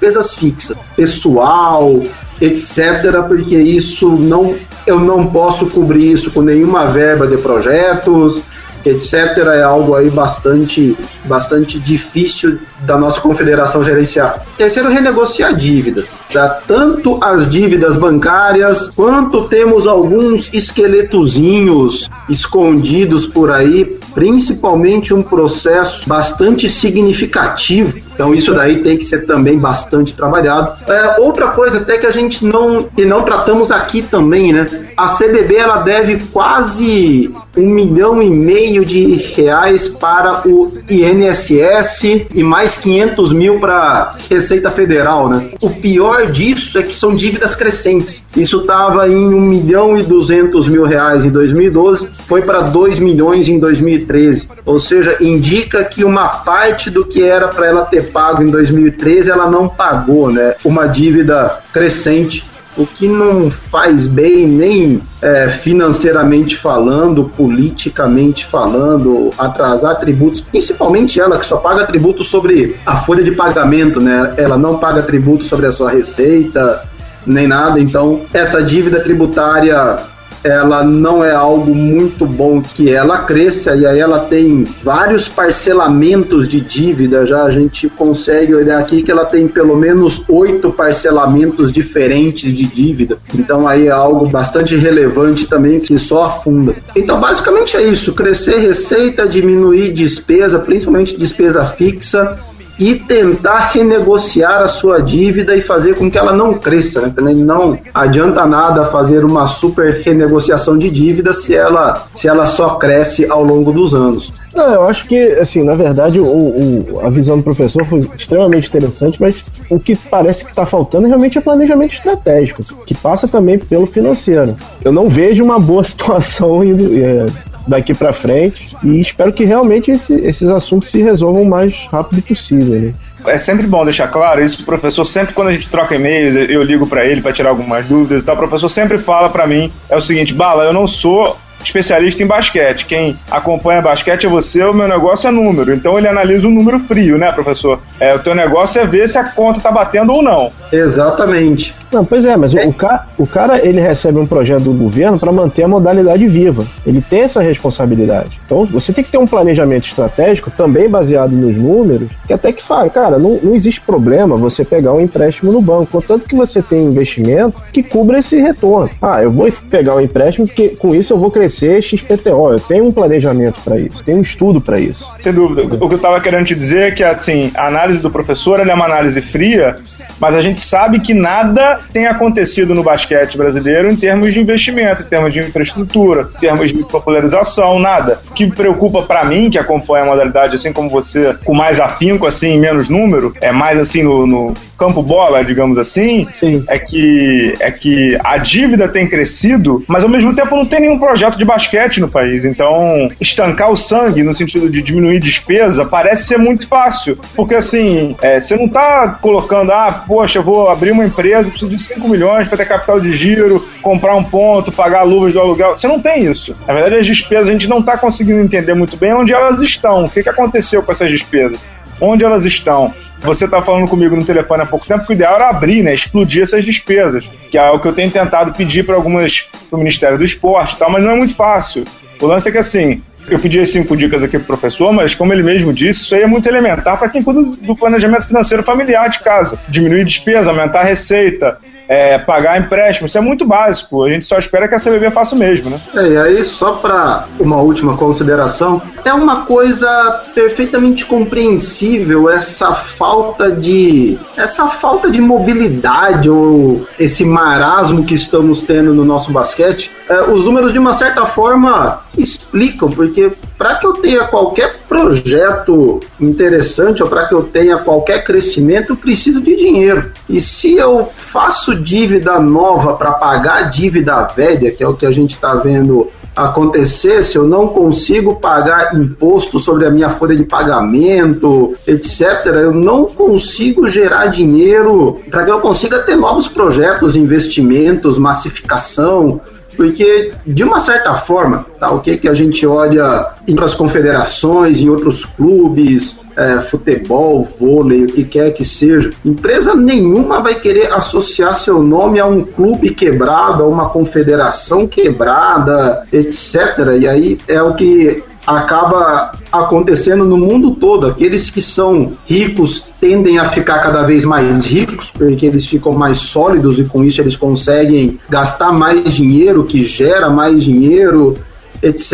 despesas 0.00 0.34
fixas, 0.34 0.76
pessoal, 0.94 2.02
etc., 2.40 3.24
porque 3.26 3.56
isso 3.56 4.10
não 4.10 4.54
eu 4.86 5.00
não 5.00 5.26
posso 5.26 5.66
cobrir 5.66 6.12
isso 6.12 6.30
com 6.30 6.42
nenhuma 6.42 6.86
verba 6.86 7.26
de 7.26 7.36
projetos, 7.36 8.40
etc., 8.88 9.38
é 9.52 9.62
algo 9.62 9.94
aí 9.94 10.08
bastante, 10.08 10.96
bastante 11.24 11.80
difícil 11.80 12.60
da 12.82 12.96
nossa 12.96 13.20
confederação 13.20 13.82
gerenciar. 13.82 14.44
Terceiro, 14.56 14.88
renegociar 14.88 15.54
dívidas. 15.56 16.08
Tá? 16.32 16.60
Tanto 16.66 17.18
as 17.22 17.48
dívidas 17.48 17.96
bancárias, 17.96 18.90
quanto 18.94 19.48
temos 19.48 19.86
alguns 19.88 20.52
esqueletozinhos 20.54 22.08
escondidos 22.28 23.26
por 23.26 23.50
aí, 23.50 23.98
principalmente 24.14 25.12
um 25.12 25.22
processo 25.22 26.08
bastante 26.08 26.68
significativo. 26.68 28.05
Então 28.16 28.34
isso 28.34 28.54
daí 28.54 28.82
tem 28.82 28.96
que 28.96 29.04
ser 29.04 29.26
também 29.26 29.58
bastante 29.58 30.14
trabalhado. 30.14 30.72
É, 30.90 31.20
outra 31.20 31.48
coisa 31.48 31.78
até 31.78 31.98
que 31.98 32.06
a 32.06 32.10
gente 32.10 32.44
não 32.44 32.88
e 32.96 33.04
não 33.04 33.22
tratamos 33.22 33.70
aqui 33.70 34.00
também, 34.00 34.54
né? 34.54 34.66
A 34.96 35.06
CBB 35.06 35.54
ela 35.54 35.82
deve 35.82 36.16
quase 36.32 37.30
um 37.54 37.68
milhão 37.68 38.22
e 38.22 38.30
meio 38.30 38.84
de 38.86 39.14
reais 39.34 39.88
para 39.88 40.48
o 40.48 40.72
INSS 40.88 42.26
e 42.34 42.42
mais 42.42 42.76
500 42.76 43.32
mil 43.32 43.60
para 43.60 44.14
Receita 44.30 44.70
Federal, 44.70 45.28
né? 45.28 45.50
O 45.60 45.68
pior 45.68 46.30
disso 46.30 46.78
é 46.78 46.82
que 46.82 46.94
são 46.94 47.14
dívidas 47.14 47.54
crescentes. 47.54 48.24
Isso 48.34 48.60
estava 48.62 49.06
em 49.08 49.34
um 49.34 49.40
milhão 49.40 49.98
e 49.98 50.02
duzentos 50.02 50.68
mil 50.68 50.84
reais 50.84 51.24
em 51.24 51.30
2012, 51.30 52.08
foi 52.26 52.40
para 52.40 52.62
2 52.62 52.98
milhões 52.98 53.48
em 53.48 53.58
2013. 53.58 54.48
Ou 54.64 54.78
seja, 54.78 55.18
indica 55.20 55.84
que 55.84 56.04
uma 56.04 56.28
parte 56.28 56.90
do 56.90 57.04
que 57.04 57.22
era 57.22 57.48
para 57.48 57.66
ela 57.66 57.84
ter 57.84 58.05
pago 58.06 58.42
em 58.42 58.50
2013 58.50 59.30
ela 59.30 59.50
não 59.50 59.68
pagou, 59.68 60.30
né? 60.30 60.54
Uma 60.64 60.86
dívida 60.86 61.60
crescente 61.72 62.56
o 62.76 62.86
que 62.86 63.08
não 63.08 63.50
faz 63.50 64.06
bem 64.06 64.46
nem 64.46 65.00
é, 65.22 65.48
financeiramente 65.48 66.56
falando, 66.56 67.24
politicamente 67.24 68.44
falando, 68.44 69.30
atrasar 69.38 69.96
tributos, 69.96 70.40
principalmente 70.40 71.18
ela 71.18 71.38
que 71.38 71.46
só 71.46 71.56
paga 71.56 71.86
tributo 71.86 72.22
sobre 72.22 72.76
a 72.84 72.96
folha 72.96 73.22
de 73.22 73.32
pagamento, 73.32 73.98
né? 73.98 74.34
Ela 74.36 74.58
não 74.58 74.78
paga 74.78 75.02
tributo 75.02 75.44
sobre 75.44 75.66
a 75.66 75.72
sua 75.72 75.90
receita, 75.90 76.82
nem 77.26 77.48
nada. 77.48 77.80
Então, 77.80 78.22
essa 78.32 78.62
dívida 78.62 79.00
tributária 79.00 79.98
ela 80.46 80.84
não 80.84 81.24
é 81.24 81.32
algo 81.34 81.74
muito 81.74 82.26
bom 82.26 82.60
que 82.60 82.90
ela 82.90 83.18
cresça 83.18 83.74
e 83.74 83.86
aí 83.86 83.98
ela 83.98 84.20
tem 84.20 84.64
vários 84.82 85.28
parcelamentos 85.28 86.48
de 86.48 86.60
dívida. 86.60 87.26
Já 87.26 87.44
a 87.44 87.50
gente 87.50 87.88
consegue 87.88 88.54
olhar 88.54 88.78
aqui 88.78 89.02
que 89.02 89.10
ela 89.10 89.24
tem 89.24 89.48
pelo 89.48 89.76
menos 89.76 90.24
oito 90.28 90.70
parcelamentos 90.72 91.72
diferentes 91.72 92.52
de 92.52 92.66
dívida. 92.66 93.18
Então 93.34 93.66
aí 93.66 93.88
é 93.88 93.90
algo 93.90 94.26
bastante 94.28 94.76
relevante 94.76 95.46
também 95.46 95.80
que 95.80 95.98
só 95.98 96.24
afunda. 96.24 96.76
Então 96.94 97.18
basicamente 97.20 97.76
é 97.76 97.82
isso. 97.82 98.14
Crescer 98.14 98.58
receita 98.58 99.26
diminuir 99.26 99.92
despesa 99.92 100.58
principalmente 100.58 101.16
despesa 101.16 101.64
fixa 101.64 102.38
e 102.78 102.94
tentar 102.94 103.70
renegociar 103.72 104.60
a 104.60 104.68
sua 104.68 105.00
dívida 105.00 105.56
e 105.56 105.60
fazer 105.60 105.94
com 105.94 106.10
que 106.10 106.18
ela 106.18 106.32
não 106.32 106.54
cresça. 106.54 107.00
Né? 107.00 107.12
Também 107.14 107.34
não 107.34 107.78
adianta 107.94 108.44
nada 108.46 108.84
fazer 108.84 109.24
uma 109.24 109.46
super 109.46 110.02
renegociação 110.02 110.76
de 110.76 110.90
dívida 110.90 111.32
se 111.32 111.54
ela, 111.54 112.06
se 112.14 112.28
ela 112.28 112.46
só 112.46 112.76
cresce 112.76 113.30
ao 113.30 113.42
longo 113.42 113.72
dos 113.72 113.94
anos. 113.94 114.32
Não, 114.54 114.72
eu 114.72 114.84
acho 114.84 115.06
que, 115.06 115.18
assim, 115.34 115.62
na 115.62 115.74
verdade, 115.74 116.18
o, 116.18 116.26
o, 116.26 117.00
a 117.02 117.10
visão 117.10 117.36
do 117.36 117.42
professor 117.42 117.84
foi 117.84 118.08
extremamente 118.18 118.68
interessante, 118.68 119.20
mas 119.20 119.36
o 119.68 119.78
que 119.78 119.96
parece 119.96 120.44
que 120.44 120.50
está 120.50 120.64
faltando 120.64 121.06
realmente 121.06 121.36
é 121.36 121.40
planejamento 121.40 121.92
estratégico, 121.92 122.62
que 122.86 122.94
passa 122.94 123.28
também 123.28 123.58
pelo 123.58 123.86
financeiro. 123.86 124.56
Eu 124.82 124.92
não 124.92 125.08
vejo 125.08 125.44
uma 125.44 125.58
boa 125.58 125.84
situação 125.84 126.64
indo, 126.64 126.90
é, 126.98 127.26
daqui 127.66 127.94
para 127.94 128.12
frente 128.12 128.76
e 128.82 129.00
espero 129.00 129.32
que 129.32 129.44
realmente 129.44 129.90
esse, 129.90 130.14
esses 130.14 130.48
assuntos 130.48 130.90
se 130.90 131.02
resolvam 131.02 131.42
o 131.42 131.48
mais 131.48 131.74
rápido 131.90 132.22
possível. 132.22 132.80
Né? 132.80 132.92
é 133.26 133.38
sempre 133.38 133.66
bom 133.66 133.84
deixar 133.84 134.08
claro 134.08 134.42
isso. 134.42 134.62
O 134.62 134.64
professor 134.64 135.04
sempre, 135.04 135.34
quando 135.34 135.48
a 135.48 135.52
gente 135.52 135.68
troca 135.68 135.94
e-mails, 135.94 136.36
eu 136.48 136.62
ligo 136.62 136.86
para 136.86 137.04
ele 137.04 137.20
para 137.20 137.32
tirar 137.32 137.50
algumas 137.50 137.84
dúvidas 137.86 138.22
e 138.22 138.24
tal. 138.26 138.34
O 138.34 138.38
professor 138.38 138.68
sempre 138.68 138.98
fala 138.98 139.28
para 139.28 139.46
mim 139.46 139.70
é 139.88 139.96
o 139.96 140.00
seguinte: 140.00 140.32
Bala, 140.32 140.64
eu 140.64 140.72
não 140.72 140.86
sou 140.86 141.36
especialista 141.66 142.22
em 142.22 142.26
basquete. 142.26 142.86
Quem 142.86 143.16
acompanha 143.30 143.82
basquete 143.82 144.26
é 144.26 144.28
você, 144.28 144.64
o 144.64 144.74
meu 144.74 144.88
negócio 144.88 145.28
é 145.28 145.30
número. 145.30 145.74
Então 145.74 145.98
ele 145.98 146.08
analisa 146.08 146.46
o 146.46 146.50
um 146.50 146.54
número 146.54 146.78
frio, 146.78 147.18
né, 147.18 147.30
professor? 147.32 147.80
É, 148.00 148.14
o 148.14 148.18
teu 148.18 148.34
negócio 148.34 148.80
é 148.80 148.86
ver 148.86 149.08
se 149.08 149.18
a 149.18 149.24
conta 149.24 149.60
tá 149.60 149.70
batendo 149.70 150.12
ou 150.12 150.22
não. 150.22 150.50
Exatamente. 150.72 151.74
Não, 151.92 152.04
pois 152.04 152.24
é, 152.24 152.36
mas 152.36 152.54
é. 152.54 152.66
O, 152.66 152.72
cara, 152.72 153.06
o 153.16 153.26
cara 153.26 153.66
ele 153.66 153.80
recebe 153.80 154.18
um 154.18 154.26
projeto 154.26 154.64
do 154.64 154.72
governo 154.72 155.18
para 155.18 155.32
manter 155.32 155.64
a 155.64 155.68
modalidade 155.68 156.26
viva. 156.26 156.66
Ele 156.86 157.00
tem 157.00 157.20
essa 157.20 157.40
responsabilidade. 157.40 158.40
Então 158.44 158.64
você 158.64 158.92
tem 158.92 159.04
que 159.04 159.10
ter 159.10 159.18
um 159.18 159.26
planejamento 159.26 159.88
estratégico 159.88 160.50
também 160.50 160.88
baseado 160.88 161.32
nos 161.32 161.56
números, 161.56 162.10
que 162.26 162.32
até 162.32 162.52
que 162.52 162.62
fala, 162.62 162.88
cara, 162.90 163.18
não, 163.18 163.38
não 163.42 163.54
existe 163.54 163.80
problema 163.80 164.36
você 164.36 164.64
pegar 164.64 164.92
um 164.92 165.00
empréstimo 165.00 165.52
no 165.52 165.60
banco, 165.60 165.92
contanto 165.92 166.26
que 166.26 166.34
você 166.34 166.60
tem 166.60 166.80
um 166.80 166.90
investimento 166.90 167.62
que 167.72 167.82
cubra 167.82 168.18
esse 168.18 168.38
retorno. 168.40 168.90
Ah, 169.00 169.22
eu 169.22 169.30
vou 169.30 169.50
pegar 169.70 169.94
um 169.94 170.00
empréstimo 170.00 170.46
porque 170.46 170.70
com 170.70 170.94
isso 170.94 171.12
eu 171.12 171.18
vou 171.18 171.30
crescer 171.30 171.55
XPTO. 171.80 172.52
Eu 172.52 172.60
tenho 172.60 172.86
um 172.86 172.92
planejamento 172.92 173.60
para 173.62 173.78
isso, 173.78 174.02
tenho 174.04 174.18
um 174.18 174.22
estudo 174.22 174.60
para 174.60 174.78
isso. 174.78 175.06
Sem 175.20 175.32
dúvida. 175.32 175.62
O 175.62 175.88
que 175.88 175.94
eu 175.94 175.96
estava 175.96 176.20
querendo 176.20 176.46
te 176.46 176.54
dizer 176.54 176.88
é 176.88 176.90
que 176.90 177.02
assim, 177.02 177.50
a 177.54 177.66
análise 177.66 178.00
do 178.00 178.10
professor 178.10 178.60
é 178.60 178.74
uma 178.74 178.84
análise 178.84 179.20
fria, 179.22 179.76
mas 180.20 180.34
a 180.34 180.40
gente 180.40 180.60
sabe 180.60 181.00
que 181.00 181.14
nada 181.14 181.78
tem 181.92 182.06
acontecido 182.06 182.74
no 182.74 182.82
basquete 182.82 183.36
brasileiro 183.36 183.90
em 183.90 183.96
termos 183.96 184.32
de 184.32 184.40
investimento, 184.40 185.02
em 185.02 185.06
termos 185.06 185.32
de 185.32 185.40
infraestrutura, 185.40 186.28
em 186.36 186.40
termos 186.40 186.72
de 186.72 186.84
popularização, 186.84 187.78
nada. 187.78 188.20
O 188.30 188.34
que 188.34 188.46
preocupa 188.50 189.02
para 189.02 189.24
mim, 189.24 189.50
que 189.50 189.58
acompanha 189.58 190.04
a 190.04 190.08
modalidade 190.08 190.56
assim 190.56 190.72
como 190.72 190.90
você, 190.90 191.34
com 191.44 191.54
mais 191.54 191.80
afinco, 191.80 192.26
assim, 192.26 192.58
menos 192.58 192.88
número, 192.88 193.32
é 193.40 193.52
mais 193.52 193.78
assim 193.78 194.02
no, 194.02 194.26
no 194.26 194.54
campo 194.78 195.02
bola, 195.02 195.44
digamos 195.44 195.78
assim, 195.78 196.26
Sim. 196.34 196.64
é 196.68 196.78
que 196.78 197.54
é 197.60 197.70
que 197.70 198.16
a 198.22 198.36
dívida 198.36 198.88
tem 198.88 199.08
crescido, 199.08 199.82
mas 199.88 200.02
ao 200.02 200.10
mesmo 200.10 200.34
tempo 200.34 200.54
não 200.54 200.66
tem 200.66 200.80
nenhum 200.80 200.98
projeto 200.98 201.38
de 201.38 201.44
basquete 201.46 202.00
no 202.00 202.08
país. 202.08 202.44
Então, 202.44 203.08
estancar 203.20 203.70
o 203.70 203.76
sangue 203.76 204.22
no 204.22 204.34
sentido 204.34 204.68
de 204.68 204.82
diminuir 204.82 205.18
despesa 205.20 205.84
parece 205.84 206.24
ser 206.24 206.38
muito 206.38 206.66
fácil, 206.68 207.18
porque 207.34 207.54
assim, 207.54 208.16
é, 208.20 208.40
você 208.40 208.56
não 208.56 208.68
tá 208.68 209.18
colocando, 209.20 209.72
ah, 209.72 210.04
poxa, 210.06 210.40
vou 210.40 210.68
abrir 210.68 210.90
uma 210.90 211.04
empresa, 211.04 211.50
preciso 211.50 211.70
de 211.70 211.80
5 211.80 212.08
milhões 212.08 212.48
para 212.48 212.58
ter 212.58 212.66
capital 212.66 213.00
de 213.00 213.12
giro, 213.12 213.66
comprar 213.80 214.14
um 214.16 214.22
ponto, 214.22 214.72
pagar 214.72 215.02
luvas 215.02 215.32
do 215.32 215.40
aluguel. 215.40 215.76
Você 215.76 215.88
não 215.88 216.00
tem 216.00 216.24
isso. 216.24 216.54
Na 216.66 216.74
verdade, 216.74 216.96
as 216.96 217.06
despesas 217.06 217.48
a 217.48 217.52
gente 217.52 217.68
não 217.68 217.78
está 217.78 217.96
conseguindo 217.96 218.40
entender 218.40 218.74
muito 218.74 218.96
bem 218.96 219.14
onde 219.14 219.32
elas 219.32 219.60
estão, 219.60 220.04
o 220.04 220.10
que, 220.10 220.22
que 220.22 220.28
aconteceu 220.28 220.82
com 220.82 220.92
essas 220.92 221.10
despesas, 221.10 221.58
onde 222.00 222.24
elas 222.24 222.44
estão. 222.44 222.92
Você 223.20 223.46
está 223.46 223.62
falando 223.62 223.88
comigo 223.88 224.14
no 224.14 224.24
telefone 224.24 224.62
há 224.62 224.66
pouco 224.66 224.86
tempo 224.86 225.04
que 225.04 225.12
o 225.12 225.14
ideal 225.14 225.34
era 225.34 225.48
abrir, 225.48 225.82
né? 225.82 225.94
Explodir 225.94 226.42
essas 226.42 226.64
despesas, 226.64 227.28
que 227.50 227.58
é 227.58 227.70
o 227.70 227.80
que 227.80 227.88
eu 227.88 227.92
tenho 227.92 228.10
tentado 228.10 228.52
pedir 228.52 228.84
para 228.84 228.94
algumas 228.94 229.48
para 229.68 229.76
o 229.76 229.78
Ministério 229.78 230.18
do 230.18 230.24
Esporte, 230.24 230.76
tal, 230.76 230.90
mas 230.90 231.02
não 231.02 231.10
é 231.10 231.16
muito 231.16 231.34
fácil. 231.34 231.84
O 232.20 232.26
lance 232.26 232.48
é 232.48 232.52
que 232.52 232.58
assim, 232.58 233.02
eu 233.28 233.38
pedi 233.38 233.58
as 233.58 233.70
cinco 233.70 233.96
dicas 233.96 234.22
aqui 234.22 234.38
pro 234.38 234.46
professor, 234.46 234.92
mas 234.92 235.14
como 235.14 235.32
ele 235.32 235.42
mesmo 235.42 235.72
disse, 235.72 236.02
isso 236.02 236.14
aí 236.14 236.22
é 236.22 236.26
muito 236.26 236.48
elementar 236.48 236.98
para 236.98 237.08
quem 237.08 237.22
cuida 237.22 237.42
do 237.42 237.74
planejamento 237.74 238.26
financeiro 238.26 238.62
familiar 238.62 239.08
de 239.08 239.18
casa. 239.20 239.58
Diminuir 239.68 240.04
despesa, 240.04 240.50
aumentar 240.50 240.80
a 240.80 240.84
receita, 240.84 241.58
é, 241.88 242.18
pagar 242.18 242.58
empréstimo, 242.60 243.06
isso 243.06 243.18
é 243.18 243.20
muito 243.20 243.44
básico. 243.44 244.04
A 244.04 244.10
gente 244.10 244.26
só 244.26 244.38
espera 244.38 244.68
que 244.68 244.74
a 244.74 244.78
CBB 244.78 245.10
faça 245.10 245.34
o 245.34 245.38
mesmo, 245.38 245.70
né? 245.70 245.80
É, 245.94 246.08
e 246.08 246.16
aí, 246.18 246.44
só 246.44 246.72
para 246.72 247.26
uma 247.38 247.56
última 247.56 247.96
consideração, 247.96 248.82
é 249.04 249.12
uma 249.12 249.42
coisa 249.42 250.22
perfeitamente 250.34 251.06
compreensível 251.06 252.28
essa 252.30 252.74
falta 252.74 253.50
de 253.50 254.18
essa 254.36 254.66
falta 254.66 255.10
de 255.10 255.20
mobilidade 255.20 256.28
ou 256.28 256.86
esse 256.98 257.24
marasmo 257.24 258.04
que 258.04 258.14
estamos 258.14 258.62
tendo 258.62 258.92
no 258.94 259.04
nosso 259.04 259.30
basquete. 259.32 259.90
É, 260.08 260.22
os 260.22 260.44
números, 260.44 260.72
de 260.72 260.78
uma 260.78 260.92
certa 260.92 261.24
forma, 261.24 262.00
explicam, 262.16 262.88
porque 262.90 263.32
para 263.56 263.76
que 263.76 263.86
eu 263.86 263.94
tenha 263.94 264.24
qualquer 264.24 264.76
projeto 264.88 266.00
interessante 266.20 267.02
ou 267.02 267.08
para 267.08 267.26
que 267.26 267.34
eu 267.34 267.42
tenha 267.42 267.78
qualquer 267.78 268.24
crescimento, 268.24 268.92
eu 268.92 268.96
preciso 268.96 269.40
de 269.40 269.56
dinheiro. 269.56 270.10
E 270.28 270.40
se 270.40 270.74
eu 270.74 271.10
faço 271.14 271.74
dívida 271.74 272.38
nova 272.40 272.94
para 272.94 273.12
pagar 273.12 273.58
a 273.58 273.62
dívida 273.62 274.22
velha, 274.22 274.70
que 274.70 274.82
é 274.82 274.88
o 274.88 274.94
que 274.94 275.06
a 275.06 275.12
gente 275.12 275.34
está 275.34 275.54
vendo 275.54 276.08
acontecer, 276.36 277.24
se 277.24 277.38
eu 277.38 277.44
não 277.44 277.68
consigo 277.68 278.36
pagar 278.36 278.94
imposto 278.94 279.58
sobre 279.58 279.86
a 279.86 279.90
minha 279.90 280.10
folha 280.10 280.36
de 280.36 280.44
pagamento, 280.44 281.74
etc., 281.86 282.44
eu 282.56 282.74
não 282.74 283.06
consigo 283.06 283.88
gerar 283.88 284.26
dinheiro 284.26 285.18
para 285.30 285.44
que 285.44 285.50
eu 285.50 285.60
consiga 285.60 286.00
ter 286.00 286.14
novos 286.14 286.46
projetos, 286.46 287.16
investimentos, 287.16 288.18
massificação, 288.18 289.40
porque 289.76 290.32
de 290.46 290.62
uma 290.62 290.80
certa 290.80 291.14
forma, 291.14 291.66
tá, 291.78 291.90
o 291.90 292.00
que 292.00 292.16
que 292.16 292.28
a 292.28 292.34
gente 292.34 292.66
olha 292.66 293.32
em 293.46 293.52
outras 293.52 293.74
confederações, 293.74 294.80
em 294.80 294.88
outros 294.88 295.24
clubes, 295.24 296.18
é, 296.36 296.58
futebol, 296.58 297.42
vôlei, 297.42 298.04
o 298.04 298.06
que 298.06 298.24
quer 298.24 298.52
que 298.52 298.64
seja, 298.64 299.10
empresa 299.24 299.74
nenhuma 299.74 300.40
vai 300.40 300.54
querer 300.54 300.92
associar 300.92 301.54
seu 301.54 301.82
nome 301.82 302.20
a 302.20 302.26
um 302.26 302.44
clube 302.44 302.90
quebrado, 302.90 303.64
a 303.64 303.66
uma 303.66 303.88
confederação 303.88 304.86
quebrada, 304.86 306.06
etc. 306.12 306.96
E 307.00 307.08
aí 307.08 307.38
é 307.48 307.62
o 307.62 307.74
que 307.74 308.22
acaba 308.46 309.32
acontecendo 309.50 310.24
no 310.24 310.36
mundo 310.36 310.72
todo. 310.72 311.06
Aqueles 311.06 311.50
que 311.50 311.60
são 311.60 312.12
ricos 312.26 312.86
tendem 313.00 313.38
a 313.38 313.48
ficar 313.48 313.80
cada 313.80 314.02
vez 314.02 314.24
mais 314.24 314.64
ricos, 314.64 315.10
porque 315.10 315.46
eles 315.46 315.66
ficam 315.66 315.92
mais 315.92 316.18
sólidos 316.18 316.78
e 316.78 316.84
com 316.84 317.04
isso 317.04 317.20
eles 317.20 317.36
conseguem 317.36 318.20
gastar 318.28 318.72
mais 318.72 319.14
dinheiro, 319.14 319.64
que 319.64 319.82
gera 319.82 320.30
mais 320.30 320.62
dinheiro, 320.62 321.36
etc. 321.82 322.12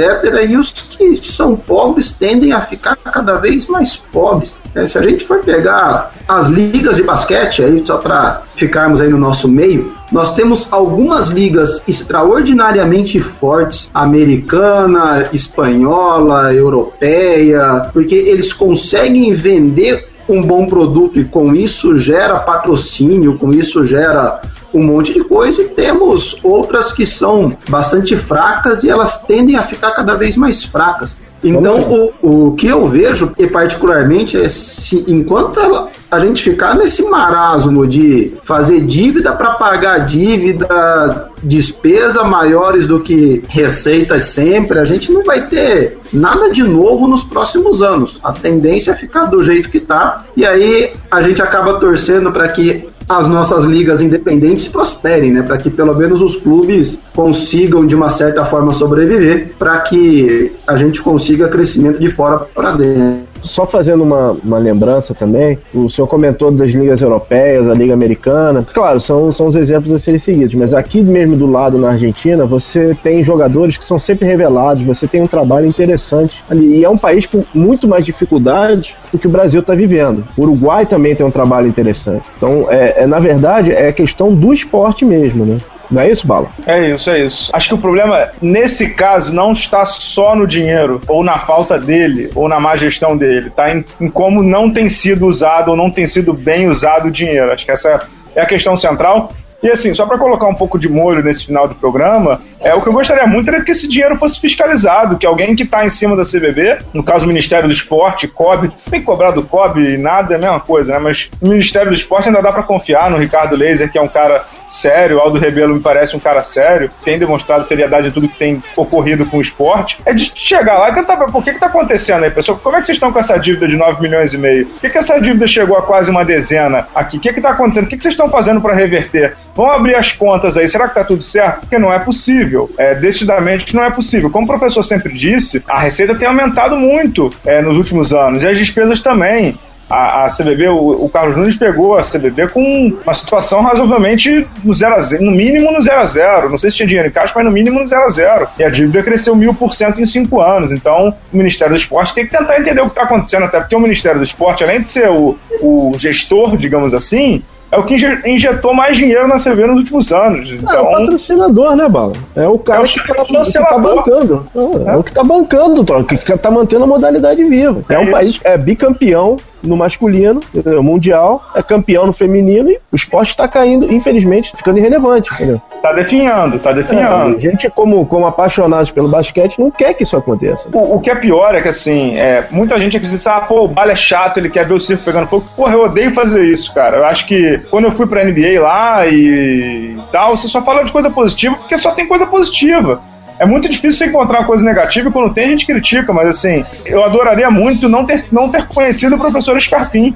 E 0.48 0.56
os 0.56 0.70
que 0.70 1.16
são 1.16 1.56
pobres 1.56 2.12
tendem 2.12 2.52
a 2.52 2.60
ficar 2.60 2.96
cada 2.96 3.36
vez 3.36 3.66
mais 3.66 3.96
pobres. 3.96 4.56
É, 4.74 4.86
se 4.86 4.98
a 4.98 5.02
gente 5.02 5.24
for 5.24 5.40
pegar 5.40 6.12
as 6.26 6.48
ligas 6.48 6.96
de 6.96 7.02
basquete, 7.02 7.62
aí 7.62 7.82
só 7.84 7.98
para 7.98 8.42
ficarmos 8.54 9.00
aí 9.00 9.08
no 9.08 9.18
nosso 9.18 9.48
meio, 9.48 9.92
nós 10.12 10.34
temos 10.34 10.68
algumas 10.70 11.28
ligas 11.28 11.82
extraordinariamente 11.88 13.18
fortes, 13.18 13.90
americana, 13.94 15.30
espanhola, 15.32 16.52
europeia, 16.52 17.88
porque 17.92 18.14
eles 18.14 18.52
conseguem 18.52 19.32
vender 19.32 20.06
um 20.28 20.42
bom 20.42 20.66
produto 20.66 21.18
e 21.18 21.24
com 21.24 21.54
isso 21.54 21.96
gera 21.96 22.38
patrocínio, 22.38 23.38
com 23.38 23.50
isso 23.50 23.84
gera 23.84 24.40
um 24.72 24.82
monte 24.82 25.12
de 25.12 25.24
coisa 25.24 25.62
e 25.62 25.68
temos 25.68 26.36
outras 26.42 26.92
que 26.92 27.04
são 27.04 27.56
bastante 27.68 28.16
fracas 28.16 28.84
e 28.84 28.90
elas 28.90 29.22
tendem 29.22 29.56
a 29.56 29.62
ficar 29.62 29.92
cada 29.92 30.14
vez 30.14 30.36
mais 30.36 30.62
fracas. 30.62 31.18
Então, 31.44 32.12
o, 32.22 32.48
o 32.50 32.54
que 32.54 32.68
eu 32.68 32.86
vejo, 32.88 33.32
e 33.38 33.46
particularmente, 33.46 34.36
é 34.36 34.48
se, 34.48 35.04
enquanto 35.08 35.58
ela, 35.58 35.88
a 36.10 36.18
gente 36.20 36.42
ficar 36.42 36.76
nesse 36.76 37.02
marasmo 37.08 37.86
de 37.86 38.34
fazer 38.42 38.80
dívida 38.82 39.32
para 39.32 39.52
pagar 39.52 39.98
dívida, 39.98 41.30
despesa 41.42 42.22
maiores 42.22 42.86
do 42.86 43.00
que 43.00 43.42
receitas 43.48 44.24
sempre, 44.24 44.78
a 44.78 44.84
gente 44.84 45.10
não 45.10 45.24
vai 45.24 45.48
ter 45.48 45.98
nada 46.12 46.50
de 46.50 46.62
novo 46.62 47.08
nos 47.08 47.24
próximos 47.24 47.82
anos. 47.82 48.20
A 48.22 48.32
tendência 48.32 48.92
é 48.92 48.94
ficar 48.94 49.24
do 49.24 49.42
jeito 49.42 49.70
que 49.70 49.78
está, 49.78 50.24
e 50.36 50.46
aí 50.46 50.92
a 51.10 51.22
gente 51.22 51.42
acaba 51.42 51.80
torcendo 51.80 52.30
para 52.30 52.48
que 52.48 52.88
as 53.08 53.28
nossas 53.28 53.64
ligas 53.64 54.00
independentes 54.00 54.68
prosperem, 54.68 55.32
né? 55.32 55.42
Para 55.42 55.58
que 55.58 55.70
pelo 55.70 55.94
menos 55.94 56.22
os 56.22 56.36
clubes 56.36 57.00
consigam 57.14 57.86
de 57.86 57.94
uma 57.94 58.10
certa 58.10 58.44
forma 58.44 58.72
sobreviver, 58.72 59.52
para 59.58 59.80
que 59.80 60.52
a 60.66 60.76
gente 60.76 61.02
consiga 61.02 61.48
crescimento 61.48 61.98
de 61.98 62.08
fora 62.08 62.38
para 62.38 62.72
dentro. 62.72 63.31
Só 63.42 63.66
fazendo 63.66 64.02
uma, 64.02 64.36
uma 64.44 64.58
lembrança 64.58 65.14
também, 65.14 65.58
o 65.74 65.90
senhor 65.90 66.06
comentou 66.06 66.50
das 66.50 66.70
ligas 66.70 67.02
europeias, 67.02 67.68
a 67.68 67.74
Liga 67.74 67.92
Americana. 67.92 68.64
Claro, 68.72 69.00
são, 69.00 69.30
são 69.32 69.46
os 69.46 69.56
exemplos 69.56 69.92
a 69.92 69.98
serem 69.98 70.18
seguidos, 70.18 70.54
mas 70.54 70.72
aqui 70.72 71.02
mesmo 71.02 71.36
do 71.36 71.46
lado 71.46 71.78
na 71.78 71.90
Argentina, 71.90 72.44
você 72.44 72.96
tem 73.02 73.22
jogadores 73.24 73.76
que 73.76 73.84
são 73.84 73.98
sempre 73.98 74.26
revelados, 74.26 74.84
você 74.84 75.06
tem 75.06 75.22
um 75.22 75.26
trabalho 75.26 75.66
interessante 75.66 76.44
ali. 76.48 76.78
E 76.78 76.84
é 76.84 76.88
um 76.88 76.98
país 76.98 77.26
com 77.26 77.42
muito 77.54 77.88
mais 77.88 78.04
dificuldade 78.04 78.94
do 79.10 79.18
que 79.18 79.26
o 79.26 79.30
Brasil 79.30 79.60
está 79.60 79.74
vivendo. 79.74 80.24
O 80.36 80.42
Uruguai 80.42 80.86
também 80.86 81.14
tem 81.14 81.26
um 81.26 81.30
trabalho 81.30 81.66
interessante. 81.66 82.24
Então, 82.36 82.66
é, 82.70 83.02
é, 83.02 83.06
na 83.06 83.18
verdade, 83.18 83.72
é 83.72 83.92
questão 83.92 84.34
do 84.34 84.52
esporte 84.52 85.04
mesmo, 85.04 85.44
né? 85.44 85.58
Não 85.92 86.00
é 86.00 86.10
isso, 86.10 86.26
Bala? 86.26 86.48
É 86.66 86.88
isso, 86.90 87.10
é 87.10 87.20
isso. 87.20 87.50
Acho 87.54 87.68
que 87.68 87.74
o 87.74 87.78
problema, 87.78 88.30
nesse 88.40 88.94
caso, 88.94 89.32
não 89.32 89.52
está 89.52 89.84
só 89.84 90.34
no 90.34 90.46
dinheiro, 90.46 91.00
ou 91.06 91.22
na 91.22 91.38
falta 91.38 91.78
dele, 91.78 92.30
ou 92.34 92.48
na 92.48 92.58
má 92.58 92.74
gestão 92.76 93.16
dele. 93.16 93.48
Está 93.48 93.70
em, 93.70 93.84
em 94.00 94.10
como 94.10 94.42
não 94.42 94.70
tem 94.70 94.88
sido 94.88 95.26
usado 95.26 95.70
ou 95.70 95.76
não 95.76 95.90
tem 95.90 96.06
sido 96.06 96.32
bem 96.32 96.68
usado 96.68 97.08
o 97.08 97.10
dinheiro. 97.10 97.52
Acho 97.52 97.66
que 97.66 97.72
essa 97.72 98.08
é 98.34 98.40
a 98.40 98.46
questão 98.46 98.74
central. 98.74 99.32
E 99.62 99.70
assim, 99.70 99.94
só 99.94 100.06
para 100.06 100.18
colocar 100.18 100.48
um 100.48 100.54
pouco 100.54 100.78
de 100.78 100.88
molho 100.88 101.22
nesse 101.22 101.46
final 101.46 101.68
de 101.68 101.74
programa, 101.74 102.40
é 102.60 102.74
o 102.74 102.80
que 102.80 102.88
eu 102.88 102.92
gostaria 102.92 103.26
muito 103.26 103.48
era 103.48 103.62
que 103.62 103.70
esse 103.70 103.88
dinheiro 103.88 104.16
fosse 104.16 104.40
fiscalizado, 104.40 105.16
que 105.16 105.26
alguém 105.26 105.54
que 105.54 105.62
está 105.62 105.84
em 105.84 105.88
cima 105.88 106.16
da 106.16 106.22
CBB, 106.22 106.78
no 106.92 107.02
caso 107.02 107.24
o 107.24 107.28
Ministério 107.28 107.68
do 107.68 107.72
Esporte, 107.72 108.26
COB, 108.28 108.70
tem 108.90 109.00
que 109.00 109.06
cobrar 109.06 109.30
do 109.30 109.42
COB 109.42 109.96
nada, 109.98 110.34
é 110.34 110.36
a 110.36 110.40
mesma 110.40 110.60
coisa, 110.60 110.92
né? 110.92 110.98
Mas 110.98 111.30
o 111.40 111.48
Ministério 111.48 111.88
do 111.88 111.94
Esporte 111.94 112.28
ainda 112.28 112.42
dá 112.42 112.52
para 112.52 112.62
confiar 112.62 113.10
no 113.10 113.18
Ricardo 113.18 113.56
Leiser, 113.56 113.90
que 113.90 113.98
é 113.98 114.02
um 114.02 114.08
cara 114.08 114.44
sério, 114.66 115.20
Aldo 115.20 115.38
Rebelo 115.38 115.74
me 115.74 115.80
parece 115.80 116.16
um 116.16 116.20
cara 116.20 116.42
sério, 116.42 116.90
tem 117.04 117.18
demonstrado 117.18 117.64
seriedade 117.64 118.08
em 118.08 118.10
tudo 118.10 118.28
que 118.28 118.38
tem 118.38 118.62
ocorrido 118.76 119.26
com 119.26 119.38
o 119.38 119.40
esporte, 119.40 119.98
é 120.04 120.14
de 120.14 120.32
chegar 120.34 120.78
lá 120.78 120.90
e 120.90 120.94
tentar 120.94 121.16
ver 121.16 121.30
por 121.30 121.42
que 121.42 121.50
está 121.50 121.66
acontecendo 121.66 122.24
aí, 122.24 122.30
pessoal. 122.30 122.58
Como 122.62 122.76
é 122.76 122.80
que 122.80 122.86
vocês 122.86 122.96
estão 122.96 123.12
com 123.12 123.18
essa 123.18 123.36
dívida 123.38 123.68
de 123.68 123.76
9 123.76 124.00
milhões 124.00 124.32
e 124.32 124.38
meio? 124.38 124.66
Por 124.66 124.80
que, 124.80 124.90
que 124.90 124.98
essa 124.98 125.20
dívida 125.20 125.46
chegou 125.46 125.76
a 125.76 125.82
quase 125.82 126.10
uma 126.10 126.24
dezena 126.24 126.88
aqui? 126.94 127.18
O 127.18 127.20
que 127.20 127.28
está 127.28 127.50
acontecendo? 127.50 127.84
O 127.84 127.88
que, 127.88 127.96
que 127.96 128.02
vocês 128.02 128.14
estão 128.14 128.28
fazendo 128.28 128.60
para 128.60 128.74
reverter? 128.74 129.36
Vamos 129.54 129.74
abrir 129.74 129.94
as 129.94 130.12
contas 130.12 130.56
aí. 130.56 130.66
Será 130.66 130.84
que 130.84 130.90
está 130.90 131.04
tudo 131.04 131.22
certo? 131.22 131.60
Porque 131.60 131.78
não 131.78 131.92
é 131.92 131.98
possível. 131.98 132.70
É, 132.78 132.94
decididamente 132.94 133.74
não 133.74 133.84
é 133.84 133.90
possível. 133.90 134.30
Como 134.30 134.44
o 134.44 134.48
professor 134.48 134.82
sempre 134.82 135.12
disse, 135.12 135.62
a 135.68 135.78
receita 135.78 136.14
tem 136.14 136.26
aumentado 136.26 136.76
muito 136.76 137.30
é, 137.44 137.60
nos 137.60 137.76
últimos 137.76 138.12
anos 138.12 138.42
e 138.42 138.46
as 138.46 138.58
despesas 138.58 139.00
também 139.00 139.56
a, 139.92 140.24
a 140.24 140.26
CBB, 140.26 140.68
o, 140.68 141.04
o, 141.04 141.08
Carlos 141.10 141.36
Nunes 141.36 141.54
pegou 141.54 141.98
a 141.98 142.02
CBB 142.02 142.48
com 142.48 142.96
uma 143.04 143.12
situação 143.12 143.60
razoavelmente 143.62 144.46
no, 144.64 144.72
zero 144.72 144.98
zero, 145.00 145.22
no 145.22 145.30
mínimo 145.30 145.70
no 145.70 145.82
zero 145.82 146.00
a 146.00 146.04
zero. 146.04 146.48
Não 146.48 146.56
sei 146.56 146.70
se 146.70 146.78
tinha 146.78 146.86
dinheiro 146.86 147.08
em 147.08 147.12
caixa, 147.12 147.32
mas 147.36 147.44
no 147.44 147.50
mínimo 147.50 147.78
no 147.78 147.86
zero 147.86 148.04
a 148.04 148.08
zero. 148.08 148.48
E 148.58 148.64
a 148.64 148.70
dívida 148.70 149.02
cresceu 149.02 149.36
mil 149.36 149.52
por 149.52 149.74
cento 149.74 150.00
em 150.00 150.06
cinco 150.06 150.40
anos. 150.40 150.72
Então, 150.72 151.14
o 151.30 151.36
Ministério 151.36 151.74
do 151.74 151.76
Esporte 151.78 152.14
tem 152.14 152.24
que 152.24 152.30
tentar 152.30 152.58
entender 152.58 152.80
o 152.80 152.84
que 152.84 152.92
está 152.92 153.02
acontecendo, 153.02 153.44
até 153.44 153.58
porque 153.58 153.76
o 153.76 153.80
Ministério 153.80 154.18
do 154.18 154.24
Esporte, 154.24 154.64
além 154.64 154.80
de 154.80 154.86
ser 154.86 155.10
o, 155.10 155.36
o 155.60 155.92
gestor, 155.98 156.56
digamos 156.56 156.94
assim, 156.94 157.42
é 157.72 157.78
o 157.78 157.84
que 157.84 157.96
injetou 158.26 158.74
mais 158.74 158.98
dinheiro 158.98 159.26
na 159.26 159.36
CV 159.36 159.66
nos 159.66 159.78
últimos 159.78 160.12
anos. 160.12 160.52
Então... 160.52 160.74
É 160.74 160.80
o 160.80 160.90
patrocinador, 160.90 161.74
né, 161.74 161.88
Bala? 161.88 162.12
É 162.36 162.46
o 162.46 162.58
cara 162.58 162.80
é 162.80 162.84
o 162.84 162.86
que, 162.86 163.02
tá, 163.02 163.14
que 163.24 163.52
tá 163.52 163.78
bancando. 163.78 164.46
É, 164.54 164.90
é, 164.90 164.96
o 164.96 165.02
que 165.02 165.12
tá 165.12 165.24
bancando, 165.24 166.04
que 166.04 166.36
tá 166.36 166.50
mantendo 166.50 166.84
a 166.84 166.86
modalidade 166.86 167.42
viva. 167.42 167.82
É, 167.88 167.94
é 167.94 167.98
um 167.98 168.02
isso. 168.02 168.12
país 168.12 168.40
é 168.44 168.58
bicampeão 168.58 169.38
no 169.62 169.76
masculino, 169.76 170.40
mundial, 170.82 171.42
é 171.54 171.62
campeão 171.62 172.04
no 172.06 172.12
feminino 172.12 172.68
e 172.68 172.80
o 172.90 172.96
esporte 172.96 173.30
está 173.30 173.46
caindo, 173.46 173.92
infelizmente, 173.92 174.54
ficando 174.56 174.78
irrelevante, 174.78 175.32
entendeu? 175.32 175.62
Tá 175.80 175.92
definhando, 175.92 176.58
tá 176.58 176.72
definhando. 176.72 177.36
É, 177.36 177.38
gente, 177.38 177.70
como, 177.70 178.04
como 178.06 178.26
apaixonados 178.26 178.90
pelo 178.90 179.08
basquete, 179.08 179.58
não 179.58 179.70
quer 179.70 179.94
que 179.94 180.02
isso 180.02 180.16
aconteça. 180.16 180.68
O, 180.72 180.96
o 180.96 181.00
que 181.00 181.10
é 181.10 181.14
pior 181.14 181.54
é 181.54 181.60
que, 181.60 181.68
assim, 181.68 182.16
é, 182.16 182.46
muita 182.50 182.78
gente 182.78 182.96
acredita, 182.96 183.32
ah, 183.32 183.40
pô, 183.40 183.64
o 183.64 183.68
bala 183.68 183.92
é 183.92 183.96
chato, 183.96 184.38
ele 184.38 184.50
quer 184.50 184.66
ver 184.66 184.74
o 184.74 184.80
circo 184.80 185.04
pegando 185.04 185.28
fogo. 185.28 185.44
Porra, 185.56 185.74
eu 185.74 185.84
odeio 185.84 186.12
fazer 186.12 186.44
isso, 186.44 186.74
cara. 186.74 186.98
Eu 186.98 187.04
acho 187.04 187.26
que 187.26 187.61
quando 187.70 187.84
eu 187.84 187.92
fui 187.92 188.06
pra 188.06 188.24
NBA 188.24 188.60
lá 188.60 189.06
e 189.06 189.96
tal, 190.10 190.36
você 190.36 190.48
só 190.48 190.62
fala 190.62 190.84
de 190.84 190.92
coisa 190.92 191.10
positiva 191.10 191.56
porque 191.56 191.76
só 191.76 191.92
tem 191.92 192.06
coisa 192.06 192.26
positiva. 192.26 193.02
É 193.42 193.44
muito 193.44 193.68
difícil 193.68 193.98
você 193.98 194.06
encontrar 194.06 194.38
uma 194.38 194.46
coisa 194.46 194.64
negativa 194.64 195.08
e 195.08 195.12
quando 195.12 195.34
tem 195.34 195.46
a 195.46 195.48
gente 195.48 195.66
critica, 195.66 196.12
mas 196.12 196.28
assim, 196.28 196.64
eu 196.86 197.04
adoraria 197.04 197.50
muito 197.50 197.88
não 197.88 198.06
ter, 198.06 198.24
não 198.30 198.48
ter 198.48 198.68
conhecido 198.68 199.16
o 199.16 199.18
professor 199.18 199.60
Scarpim. 199.60 200.14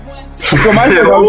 Porque 0.51 0.69
o, 0.69 0.75
mais 0.75 0.93
legal, 0.95 1.25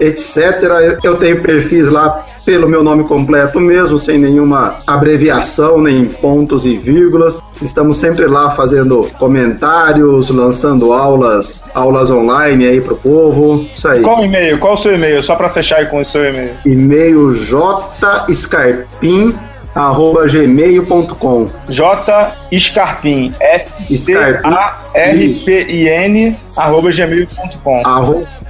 etc. 0.00 0.98
Eu 1.02 1.16
tenho 1.16 1.42
perfis 1.42 1.88
lá 1.88 2.26
pelo 2.44 2.68
meu 2.68 2.82
nome 2.82 3.04
completo 3.04 3.60
mesmo, 3.60 3.96
sem 3.98 4.18
nenhuma 4.18 4.78
abreviação, 4.86 5.80
nem 5.80 6.06
pontos 6.06 6.66
e 6.66 6.76
vírgulas. 6.76 7.40
Estamos 7.60 7.98
sempre 7.98 8.26
lá 8.26 8.50
fazendo 8.50 9.08
comentários, 9.18 10.30
lançando 10.30 10.92
aulas, 10.92 11.64
aulas 11.74 12.10
online 12.10 12.66
aí 12.66 12.80
pro 12.80 12.96
povo. 12.96 13.64
Isso 13.74 13.86
aí. 13.86 14.02
Qual 14.02 14.20
o 14.20 14.24
e-mail? 14.24 14.58
Qual 14.58 14.74
o 14.74 14.76
seu 14.76 14.94
e-mail? 14.94 15.22
Só 15.22 15.36
para 15.36 15.48
fechar 15.50 15.78
aí 15.78 15.86
com 15.86 16.00
o 16.00 16.04
seu 16.04 16.28
e-mail. 16.28 16.50
E-mail 16.66 17.30
jscarpim 17.30 19.34
arroba 19.74 20.26
gmail.com 20.26 21.48
J 21.68 22.32
Scarpin 22.58 23.34
S 23.40 23.72
C 23.96 24.14
A 24.16 24.76
R 24.94 25.40
P 25.44 25.62
I 25.68 25.88
N 25.88 26.36
arroba 26.56 26.90
gmail.com 26.90 27.82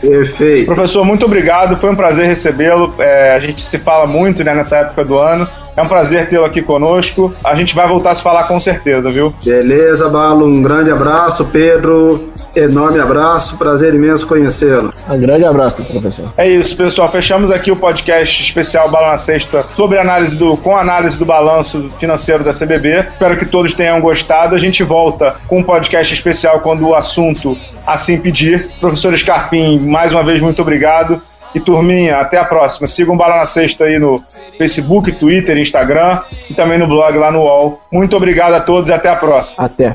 Perfeito. 0.02 0.66
Professor, 0.66 1.04
muito 1.04 1.24
obrigado. 1.24 1.76
Foi 1.76 1.88
um 1.88 1.94
prazer 1.94 2.26
recebê-lo. 2.26 2.92
É, 2.98 3.34
a 3.34 3.38
gente 3.38 3.62
se 3.62 3.78
fala 3.78 4.04
muito 4.04 4.42
né, 4.42 4.52
nessa 4.52 4.78
época 4.78 5.04
do 5.04 5.16
ano. 5.16 5.46
É 5.76 5.80
um 5.80 5.86
prazer 5.86 6.28
tê-lo 6.28 6.44
aqui 6.44 6.60
conosco. 6.60 7.32
A 7.44 7.54
gente 7.54 7.72
vai 7.74 7.86
voltar 7.86 8.10
a 8.10 8.14
se 8.14 8.22
falar 8.22 8.44
com 8.44 8.58
certeza, 8.58 9.08
viu? 9.10 9.32
Beleza, 9.44 10.08
Balo. 10.08 10.44
Um 10.44 10.60
grande 10.60 10.90
abraço, 10.90 11.44
Pedro. 11.46 12.31
Enorme 12.55 13.00
abraço, 13.00 13.57
prazer 13.57 13.94
imenso 13.94 14.26
conhecê-lo. 14.26 14.92
Um 15.09 15.18
grande 15.18 15.44
abraço, 15.44 15.82
professor. 15.84 16.32
É 16.36 16.46
isso, 16.46 16.76
pessoal. 16.76 17.11
Fechamos 17.11 17.50
aqui 17.50 17.72
o 17.72 17.76
podcast 17.76 18.42
especial 18.42 18.90
Bala 18.90 19.12
na 19.12 19.18
Sexta 19.18 19.62
sobre 19.62 19.98
análise 19.98 20.36
do, 20.36 20.57
com 20.59 20.76
análise 20.76 21.18
do 21.18 21.24
balanço 21.24 21.90
financeiro 21.98 22.44
da 22.44 22.53
CBB. 22.53 23.09
Espero 23.12 23.38
que 23.38 23.46
todos 23.46 23.74
tenham 23.74 24.00
gostado. 24.00 24.55
A 24.55 24.59
gente 24.59 24.82
volta 24.82 25.34
com 25.48 25.61
um 25.61 25.62
podcast 25.62 26.12
especial 26.12 26.61
quando 26.61 26.86
o 26.88 26.94
assunto 26.94 27.57
assim 27.86 28.20
pedir. 28.20 28.68
Professor 28.80 29.16
Scarpim, 29.16 29.78
mais 29.78 30.12
uma 30.12 30.22
vez, 30.22 30.40
muito 30.40 30.61
obrigado. 30.61 31.20
E 31.55 31.61
turminha, 31.61 32.16
até 32.16 32.38
a 32.38 32.44
próxima. 32.44 32.88
Sigam 32.88 33.16
Bala 33.16 33.36
na 33.36 33.46
Sexta 33.46 33.84
aí 33.84 33.98
no 33.98 34.22
Facebook, 34.57 35.12
Twitter, 35.12 35.57
Instagram 35.59 36.20
e 36.48 36.55
também 36.55 36.78
no 36.78 36.86
blog 36.86 37.16
lá 37.18 37.30
no 37.30 37.40
UOL. 37.40 37.80
Muito 37.90 38.16
obrigado 38.16 38.55
a 38.55 38.61
todos 38.61 38.88
e 38.88 38.92
até 38.92 39.11
a 39.11 39.16
próxima. 39.16 39.64
Até. 39.64 39.94